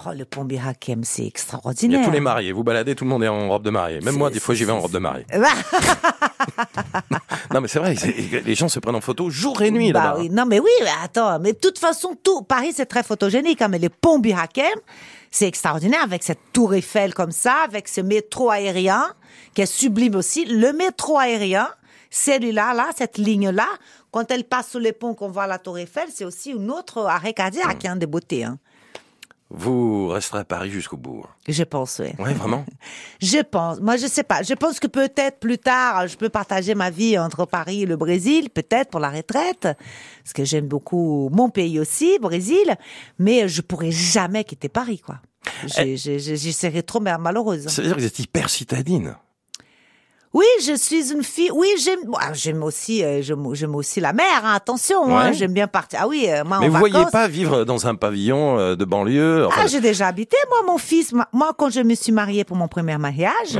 [0.06, 2.02] Oh, le pont Birakem, c'est Il y extraordinaire.
[2.02, 2.52] a tous les mariés.
[2.52, 4.00] Vous baladez, tout le monde est en robe de mariée.
[4.00, 5.26] Même moi, des fois, j'y vais en robe de mariée.
[7.52, 7.94] Non, mais c'est vrai,
[8.44, 10.20] les gens se prennent en photo jour et nuit Bah là-bas.
[10.20, 13.62] oui, non mais oui, mais attends, mais de toute façon, tout Paris c'est très photogénique,
[13.62, 14.66] hein, mais les ponts Birakem,
[15.30, 19.12] c'est extraordinaire avec cette tour Eiffel comme ça, avec ce métro aérien
[19.54, 20.44] qui est sublime aussi.
[20.46, 21.68] Le métro aérien,
[22.10, 23.68] celui-là, là, cette ligne-là,
[24.10, 27.04] quand elle passe sous les ponts qu'on voit la tour Eiffel, c'est aussi une autre
[27.06, 27.88] arrêt cardiaque, mmh.
[27.88, 28.44] hein, des beautés.
[28.44, 28.58] Hein.
[29.56, 31.24] Vous resterez à Paris jusqu'au bout.
[31.46, 32.10] Je pense, oui.
[32.18, 32.64] Oui, vraiment?
[33.20, 33.80] Je pense.
[33.80, 34.42] Moi, je sais pas.
[34.42, 37.96] Je pense que peut-être plus tard, je peux partager ma vie entre Paris et le
[37.96, 42.76] Brésil, peut-être pour la retraite, parce que j'aime beaucoup mon pays aussi, Brésil,
[43.18, 45.20] mais je pourrais jamais quitter Paris, quoi.
[45.66, 47.68] J'y serais trop malheureuse.
[47.68, 49.16] Ça veut dire que vous êtes hyper citadine.
[50.34, 51.50] Oui, je suis une fille.
[51.54, 52.00] Oui, j'aime.
[52.32, 54.26] j'aime aussi, euh, j'aime aussi la mer.
[54.42, 56.00] Hein, attention, hein, j'aime bien partir.
[56.02, 59.46] Ah oui, euh, moi Mais vous voyez pas vivre dans un pavillon euh, de banlieue.
[59.56, 60.36] Ah, j'ai déjà habité.
[60.50, 61.14] Moi, mon fils.
[61.32, 63.56] Moi, quand je me suis mariée pour mon premier mariage,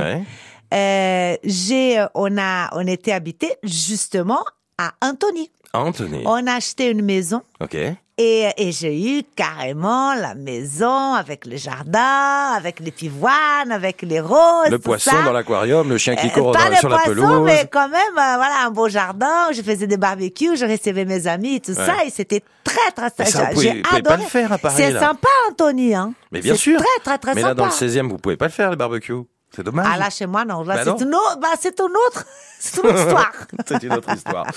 [0.73, 4.43] euh, j'ai, on a, on était habité justement
[4.77, 5.49] à Antony.
[5.73, 6.23] Antony.
[6.25, 7.41] On a acheté une maison.
[7.61, 7.77] Ok.
[8.17, 14.21] Et, et j'ai eu carrément la maison avec le jardin, avec les pivoines, avec les
[14.21, 14.69] roses.
[14.71, 17.41] Le poisson dans l'aquarium, le chien qui euh, court pas sur poisson, la pelouse.
[17.43, 19.51] mais quand même, euh, voilà, un beau jardin.
[19.51, 22.05] Je faisais des barbecues, je recevais mes amis et tout ça.
[22.05, 24.01] Et c'était très, très, ça, J'ai adoré.
[24.01, 26.13] Pas le faire à Paris, C'est sympa, Anthony, hein.
[26.31, 26.79] Mais bien sûr.
[26.79, 27.53] très, très, très mais sympa.
[27.53, 29.25] Mais là, dans le 16e, vous pouvez pas le faire, les barbecues.
[29.55, 29.87] C'est dommage.
[29.89, 30.63] Ah là, chez moi, non.
[30.63, 32.25] Là, bah c'est une autre, bah, c'est une autre,
[32.59, 33.33] c'est une autre histoire.
[33.65, 34.47] c'est une autre histoire.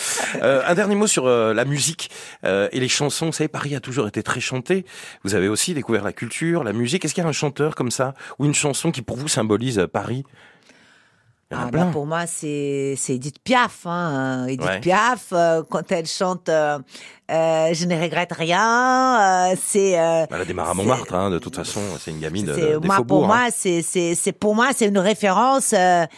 [0.42, 2.10] Euh, un dernier mot sur euh, la musique
[2.44, 3.26] euh, et les chansons.
[3.26, 4.84] Vous savez, Paris a toujours été très chanté.
[5.22, 7.04] Vous avez aussi découvert la culture, la musique.
[7.04, 9.86] Est-ce qu'il y a un chanteur comme ça ou une chanson qui pour vous symbolise
[9.92, 10.24] Paris?
[11.50, 13.86] Ah, bah, pour moi, c'est c'est Edith Piaf.
[13.86, 14.46] Hein.
[14.48, 16.78] Edith Piaf, euh, quand elle chante euh,
[17.30, 19.98] euh, Je ne regrette rien, euh, c'est.
[19.98, 22.86] Euh, elle a démarré à Montmartre, hein, de toute façon, c'est une gamine de, des
[22.86, 23.26] moi, Pour hein.
[23.26, 25.68] moi, c'est c'est c'est pour moi, c'est une référence.
[25.68, 26.08] c'est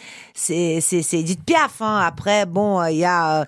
[0.81, 1.81] c'est c'est Edith Piaf.
[1.81, 2.01] Hein.
[2.05, 3.45] Après, bon, il y a.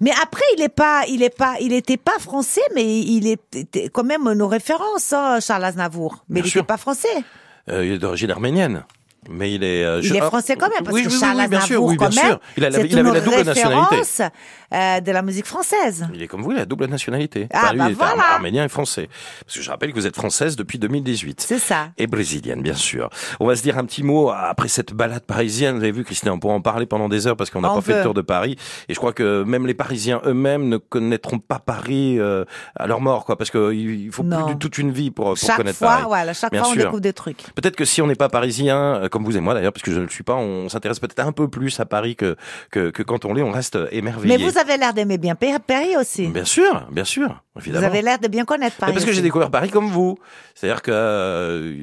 [0.00, 3.88] Mais après, il est pas, il est pas, il était pas français, mais il était
[3.88, 6.24] quand même une référence, hein, Charles Aznavour.
[6.28, 7.22] Mais il n'était pas français.
[7.68, 8.82] il est d'origine arménienne.
[9.30, 9.84] Mais il est.
[9.84, 11.96] Euh, il est français quand même parce oui, que oui, Charles oui, bien sûr, oui,
[11.96, 12.40] bien sûr.
[12.56, 13.96] Il, a la, il avait la double nationalité.
[14.72, 16.08] Euh, de la musique française.
[16.14, 17.46] Il est comme vous, il a la double nationalité.
[17.52, 19.10] Ah, lui, bah il est arménien et français.
[19.44, 21.42] Parce que je rappelle que vous êtes française depuis 2018.
[21.46, 21.88] C'est ça.
[21.98, 23.10] Et brésilienne, bien sûr.
[23.38, 25.76] On va se dire un petit mot après cette balade parisienne.
[25.76, 27.74] Vous avez vu, Christine, on pourra en parler pendant des heures parce qu'on n'a pas
[27.76, 27.80] veut.
[27.82, 28.56] fait le tour de Paris.
[28.88, 33.02] Et je crois que même les Parisiens eux-mêmes ne connaîtront pas Paris euh, à leur
[33.02, 33.36] mort, quoi.
[33.36, 34.46] Parce qu'il faut non.
[34.46, 36.04] plus de toute une vie pour, pour chaque connaître fois, Paris.
[36.06, 36.80] Voilà, chaque bien fois, sûr.
[36.80, 37.42] on découvre des trucs.
[37.54, 39.98] Peut-être que si on n'est pas parisien, comme vous et moi d'ailleurs, parce que je
[39.98, 42.36] ne le suis pas, on s'intéresse peut-être un peu plus à Paris que,
[42.70, 44.36] que, que quand on l'est, on reste émerveillé.
[44.36, 46.26] Mais vous avez l'air d'aimer bien Paris aussi.
[46.28, 47.86] Bien sûr, bien sûr, évidemment.
[47.86, 48.90] Vous avez l'air de bien connaître Paris.
[48.90, 50.18] Mais parce que j'ai découvert Paris comme vous.
[50.54, 51.76] C'est-à-dire que euh,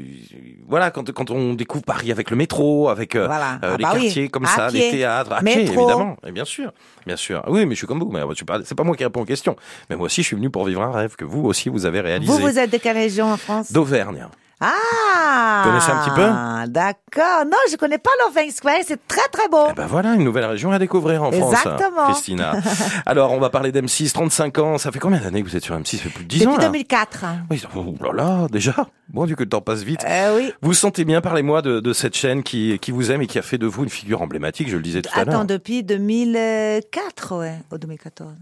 [0.68, 3.54] voilà, quand quand on découvre Paris avec le métro, avec euh, voilà.
[3.54, 4.30] euh, ah les bah quartiers oui.
[4.30, 4.92] comme à ça, pied.
[4.92, 5.62] les théâtres, à métro.
[5.62, 6.72] pied, évidemment, et bien sûr,
[7.06, 7.44] bien sûr.
[7.48, 8.10] Oui, mais je suis comme vous.
[8.12, 8.22] Mais
[8.66, 9.56] c'est pas moi qui réponds aux questions.
[9.90, 12.02] Mais moi aussi, je suis venu pour vivre un rêve que vous aussi vous avez
[12.02, 12.32] réalisé.
[12.32, 13.72] Vous, vous êtes de quelle région en France?
[13.72, 14.28] D'Auvergne.
[14.62, 16.70] Ah Vous connaissez un petit peu?
[16.72, 17.46] D'accord.
[17.46, 18.76] Non, je connais pas l'Auvergne Square.
[18.86, 19.68] C'est très très beau.
[19.70, 21.54] Eh ben voilà, une nouvelle région à découvrir en France.
[21.54, 22.06] Exactement.
[22.08, 22.54] Christina.
[23.06, 24.78] Alors, on va parler d'M6, 35 ans.
[24.78, 26.54] Ça fait combien d'années que vous êtes sur M6 Ça fait plus de 10 Depuis
[26.54, 27.26] ans, là 2004.
[27.50, 28.76] Oui, oh là là, déjà.
[29.10, 30.04] Bon, du coup, le temps passe vite.
[30.08, 30.54] Euh, oui.
[30.62, 33.42] Vous sentez bien, parlez-moi de, de cette chaîne qui, qui vous aime et qui a
[33.42, 35.36] fait de vous une figure emblématique, je le disais tout à l'heure.
[35.36, 38.34] Attends, depuis 2004, ouais, ou 2014.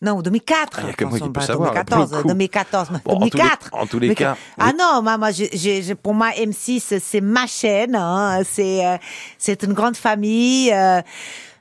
[0.00, 0.78] Non, 2004.
[0.78, 2.28] Ah, il y a que moi qui peux savoir, là, 2014, pour le coup.
[2.28, 3.68] 2014, Bon, en tous les- 2004.
[3.72, 4.36] en tous les 2004.
[4.36, 7.96] cas, Ah non, moi, moi, j'ai- j'ai- pour moi, M6, c'est ma chaîne.
[7.96, 8.96] Hein, c'est, euh,
[9.38, 10.72] c'est une grande famille.
[10.72, 11.02] euh,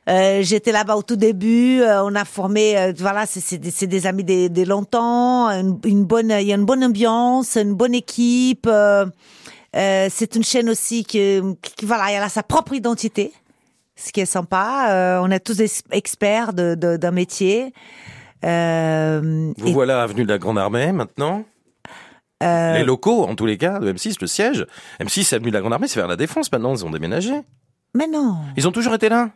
[0.07, 1.81] euh, J'étais là-bas au tout début.
[1.81, 5.49] euh, on a formé, euh, voilà, c'est- c'est des, c'est des amis des, des longtemps.
[5.49, 8.67] Une, une bonne, il y a une bonne ambiance, une bonne équipe.
[8.67, 9.07] euh,
[9.75, 13.33] euh, c'est une chaîne aussi qui, qui, voilà, elle a sa propre identité,
[13.95, 14.89] ce qui est sympa.
[14.91, 15.59] Euh, on est tous
[15.91, 17.73] experts de- de- d'un métier.
[18.45, 21.43] Euh, Vous et- voilà avenue de la Grande Armée maintenant
[22.43, 24.65] euh, Les locaux, en tous les cas, de M6, le siège.
[24.99, 27.33] M6, avenue de la Grande Armée, c'est vers la Défense maintenant, ils ont déménagé.
[27.95, 29.31] mais non, Ils ont toujours été là?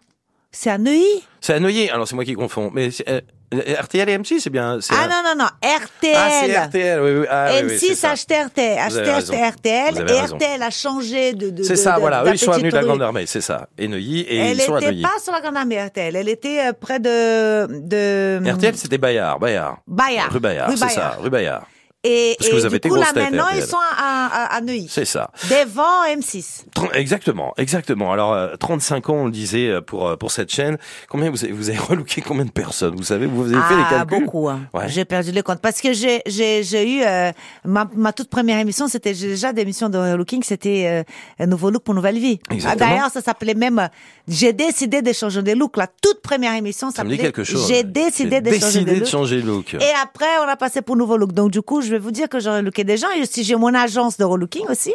[0.52, 1.24] C'est à Neuilly?
[1.40, 2.70] C'est à Neuilly, alors c'est moi qui confonds.
[2.74, 3.22] Mais c'est, euh,
[3.54, 4.78] RTL et M6, c'est bien...
[4.80, 6.16] c'est Ah non, non, non, RTL.
[6.16, 7.26] Ah, c'est RTL, oui, oui.
[7.30, 8.10] Ah, oui, oui, c'est M6 ça.
[8.10, 9.02] a acheté RTL, acheté.
[9.46, 10.36] RTL, et raison.
[10.38, 11.50] RTL a changé de.
[11.50, 12.24] de C'est ça, de- voilà.
[12.24, 12.84] Eux, ils sont avenue de la.
[12.84, 13.68] Grande Armée, c'est ça.
[13.78, 15.04] Et Neuilly, et Elle ils sont à n'était Neuilly.
[15.04, 16.16] pas sur la Grande Armée, RTL.
[16.16, 17.68] Elle était euh, près de.
[17.82, 19.78] de RTL, c'était Bayard, Bayard.
[19.86, 20.32] Bayard.
[20.32, 21.64] Rue Bayard, c'est ça, rue Bayard.
[22.04, 23.60] Et, Parce que et vous avez du coup, là, tête, maintenant, RTL.
[23.64, 24.88] ils sont à, à, à Neuilly.
[24.90, 25.30] C'est ça.
[25.50, 26.64] Devant M6.
[26.76, 28.12] Tr- Exactement, exactement.
[28.12, 30.78] Alors, euh, 35 ans, on le disait euh, pour euh, pour cette chaîne.
[31.10, 32.96] Combien vous avez, vous avez relooké combien de personnes?
[32.96, 34.20] Vous savez, vous avez fait les Ah, calculs?
[34.26, 34.50] beaucoup.
[34.50, 34.62] Hein.
[34.74, 34.90] Ouais.
[34.90, 37.32] J'ai perdu le compte parce que j'ai j'ai j'ai eu euh,
[37.66, 41.70] ma ma toute première émission, c'était déjà des émissions de relooking, c'était euh, un nouveau
[41.70, 42.40] look pour nouvelle vie.
[42.50, 42.90] Ah, Exactement.
[42.90, 43.78] D'ailleurs, ça s'appelait même.
[43.78, 43.88] euh,
[44.28, 45.78] J'ai décidé de changer de look.
[45.78, 47.32] La toute première émission Ça me dit s'appelait.
[47.32, 47.68] quelque chose.
[47.68, 49.08] J'ai décidé de changer décidé de de look.
[49.10, 49.74] changer de look.
[49.76, 51.34] Et après, on a passé pour nouveau look.
[51.34, 53.12] Donc du coup, je je vais vous dire que j'ai relooké des gens.
[53.18, 54.94] Et aussi, j'ai mon agence de relooking aussi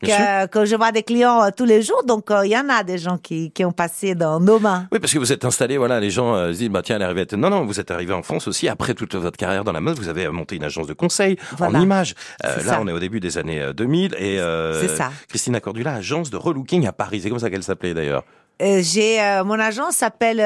[0.00, 2.04] que, que, je vois des clients euh, tous les jours.
[2.06, 4.86] Donc, euh, il y en a des gens qui, qui ont passé dans nos mains.
[4.92, 7.06] Oui, parce que vous êtes installé, voilà, les gens euh, disent, bah tiens, elle est
[7.06, 7.26] arrivée.
[7.30, 7.36] À...
[7.36, 8.68] Non, non, vous êtes arrivé en France aussi.
[8.68, 11.74] Après toute votre carrière dans la mode, vous avez monté une agence de conseil en
[11.80, 12.14] images.
[12.42, 14.38] là, on est au début des années 2000 et
[14.80, 15.10] C'est ça.
[15.28, 17.20] Christina Cordula, agence de relooking à Paris.
[17.22, 18.24] C'est comme ça qu'elle s'appelait d'ailleurs.
[18.60, 20.38] j'ai mon agence s'appelle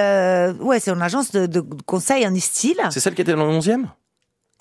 [0.61, 2.80] ouais c'est une agence de, de conseil en style.
[2.91, 3.85] C'est celle qui était dans le 11e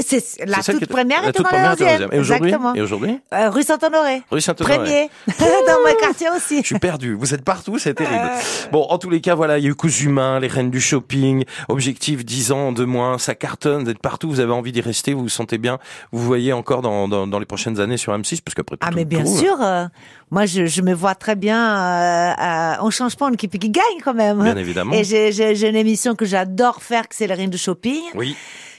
[0.04, 2.10] c'est la toute première était dans la deuxième.
[2.12, 4.24] Et aujourd'hui Et aujourd'hui euh, Rue Saint-Honoré.
[4.32, 4.78] Rue Saint-Honoré.
[4.78, 5.10] Premier.
[5.40, 6.62] dans mon quartier aussi.
[6.62, 7.16] Je suis perdu.
[7.16, 8.30] Vous êtes partout, c'est terrible.
[8.72, 10.82] Bon, en tous les cas, voilà, il y a eu Coups Humains, les reines du
[10.82, 15.14] shopping, objectif 10 ans de moins, ça cartonne, d'être partout, vous avez envie d'y rester,
[15.14, 15.80] vous vous sentez bien,
[16.12, 18.92] vous voyez encore dans, dans, dans les prochaines années sur M6, parce qu'après tout, Ah,
[18.94, 19.86] mais bien sûr, euh,
[20.32, 23.70] moi je, je, me vois très bien, euh, euh, on change pas, une équipe qui
[23.70, 24.44] gagne quand même.
[24.44, 24.94] Bien évidemment.
[24.94, 28.02] Et j'ai une émission que j'adore faire, que c'est les reines du shopping.
[28.16, 28.36] Oui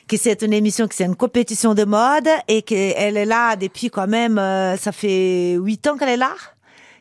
[0.09, 3.91] que c'est une émission, que c'est une compétition de mode et qu'elle est là depuis
[3.91, 6.35] quand même, euh, ça fait huit ans qu'elle est là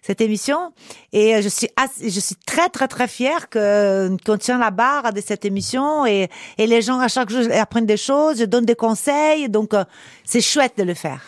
[0.06, 0.74] cette émission
[1.14, 1.70] et je suis
[2.02, 6.28] je suis très très très fière que qu'on tient la barre de cette émission et
[6.58, 9.86] et les gens à chaque jour apprennent des choses, je donne des conseils donc euh,
[10.26, 11.22] c'est chouette de le faire.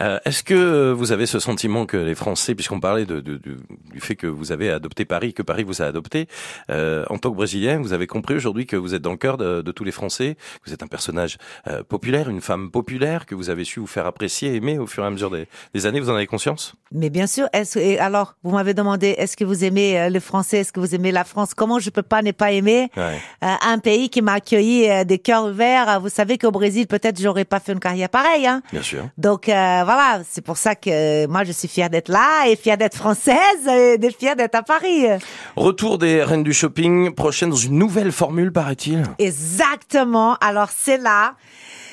[0.00, 4.00] Euh, est-ce que vous avez ce sentiment que les Français, puisqu'on parlait de, de, du
[4.00, 6.28] fait que vous avez adopté Paris, que Paris vous a adopté,
[6.70, 9.36] euh, en tant que Brésilien, vous avez compris aujourd'hui que vous êtes dans le cœur
[9.36, 13.26] de, de tous les Français, que vous êtes un personnage euh, populaire, une femme populaire,
[13.26, 15.86] que vous avez su vous faire apprécier, aimer au fur et à mesure des, des
[15.86, 16.74] années, vous en avez conscience?
[16.92, 17.48] Mais bien sûr.
[17.76, 20.94] Et alors, vous m'avez demandé, est-ce que vous aimez euh, le français, est-ce que vous
[20.94, 21.54] aimez la France?
[21.54, 23.20] Comment je peux pas ne pas aimer ouais.
[23.42, 27.44] Euh, un pays qui m'a accueilli des cœurs ouverts Vous savez qu'au Brésil, peut-être, j'aurais
[27.44, 28.46] pas fait une carrière pareille.
[28.46, 29.08] Hein Bien sûr.
[29.18, 29.48] Donc
[29.86, 33.66] voilà, c'est pour ça que moi je suis fière d'être là et fière d'être française
[33.68, 35.06] et fière d'être à Paris.
[35.54, 39.04] Retour des reines du shopping, prochaine dans une nouvelle formule paraît-il.
[39.20, 40.36] Exactement.
[40.40, 41.34] Alors c'est là.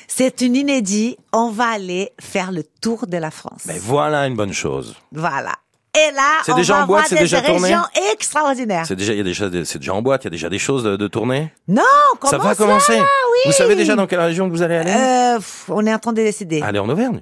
[0.08, 1.16] C'est une inédit.
[1.32, 3.62] On va aller faire le tour de la France.
[3.66, 4.96] Mais voilà une bonne chose.
[5.12, 5.52] Voilà.
[5.96, 7.72] Et là, c'est déjà en boîte, c'est déjà tourné.
[8.12, 8.84] extraordinaire.
[8.86, 10.58] C'est déjà, il y a déjà, c'est déjà en boîte, il y a déjà des
[10.58, 11.52] choses de, de tourner.
[11.68, 11.82] Non,
[12.24, 12.98] ça va commencer.
[12.98, 13.38] Oui.
[13.46, 15.38] Vous savez déjà dans quelle région vous allez aller euh,
[15.68, 16.62] On est en train de décider.
[16.62, 17.20] Aller en Auvergne.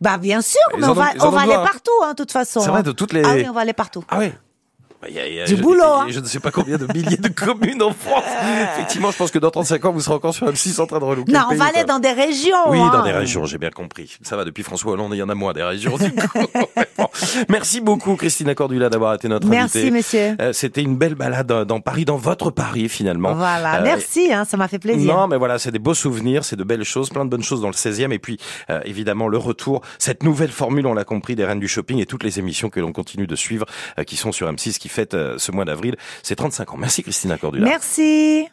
[0.00, 2.60] Bah bien sûr, mais on va, on va aller partout, hein, de toute façon.
[2.60, 3.22] C'est vrai, de toutes les.
[3.24, 4.02] Ah oui, on va aller partout.
[4.08, 4.32] Ah oui.
[5.08, 5.82] Il y a, il y a, du je, boulot.
[5.82, 6.06] Hein.
[6.10, 8.24] Je ne sais pas combien de milliers de communes en France.
[8.74, 11.04] Effectivement, je pense que dans 35 ans, vous serez encore sur M6 en train de
[11.04, 12.68] relooker Non, on va aller dans des régions.
[12.68, 12.90] Oui, hein.
[12.92, 14.18] dans des régions, j'ai bien compris.
[14.22, 15.96] Ça va, depuis François Hollande, il y en a moins des régions.
[15.96, 16.38] Du coup.
[16.96, 17.08] bon.
[17.48, 19.90] Merci beaucoup, Christina Cordula, d'avoir été notre merci, invitée.
[19.90, 20.36] Merci, monsieur.
[20.40, 23.34] Euh, C'était une belle balade dans Paris, dans votre Paris, finalement.
[23.34, 25.14] Voilà, euh, merci, hein, ça m'a fait plaisir.
[25.14, 27.60] Non, mais voilà, c'est des beaux souvenirs, c'est de belles choses, plein de bonnes choses
[27.60, 28.12] dans le 16e.
[28.12, 28.38] Et puis,
[28.70, 32.06] euh, évidemment, le retour, cette nouvelle formule, on l'a compris, des Reines du Shopping et
[32.06, 33.66] toutes les émissions que l'on continue de suivre,
[33.98, 36.76] euh, qui sont sur M6, qui fêtent ce mois d'avril, c'est 35 ans.
[36.76, 37.64] Merci Christina Cordula.
[37.64, 38.48] Merci.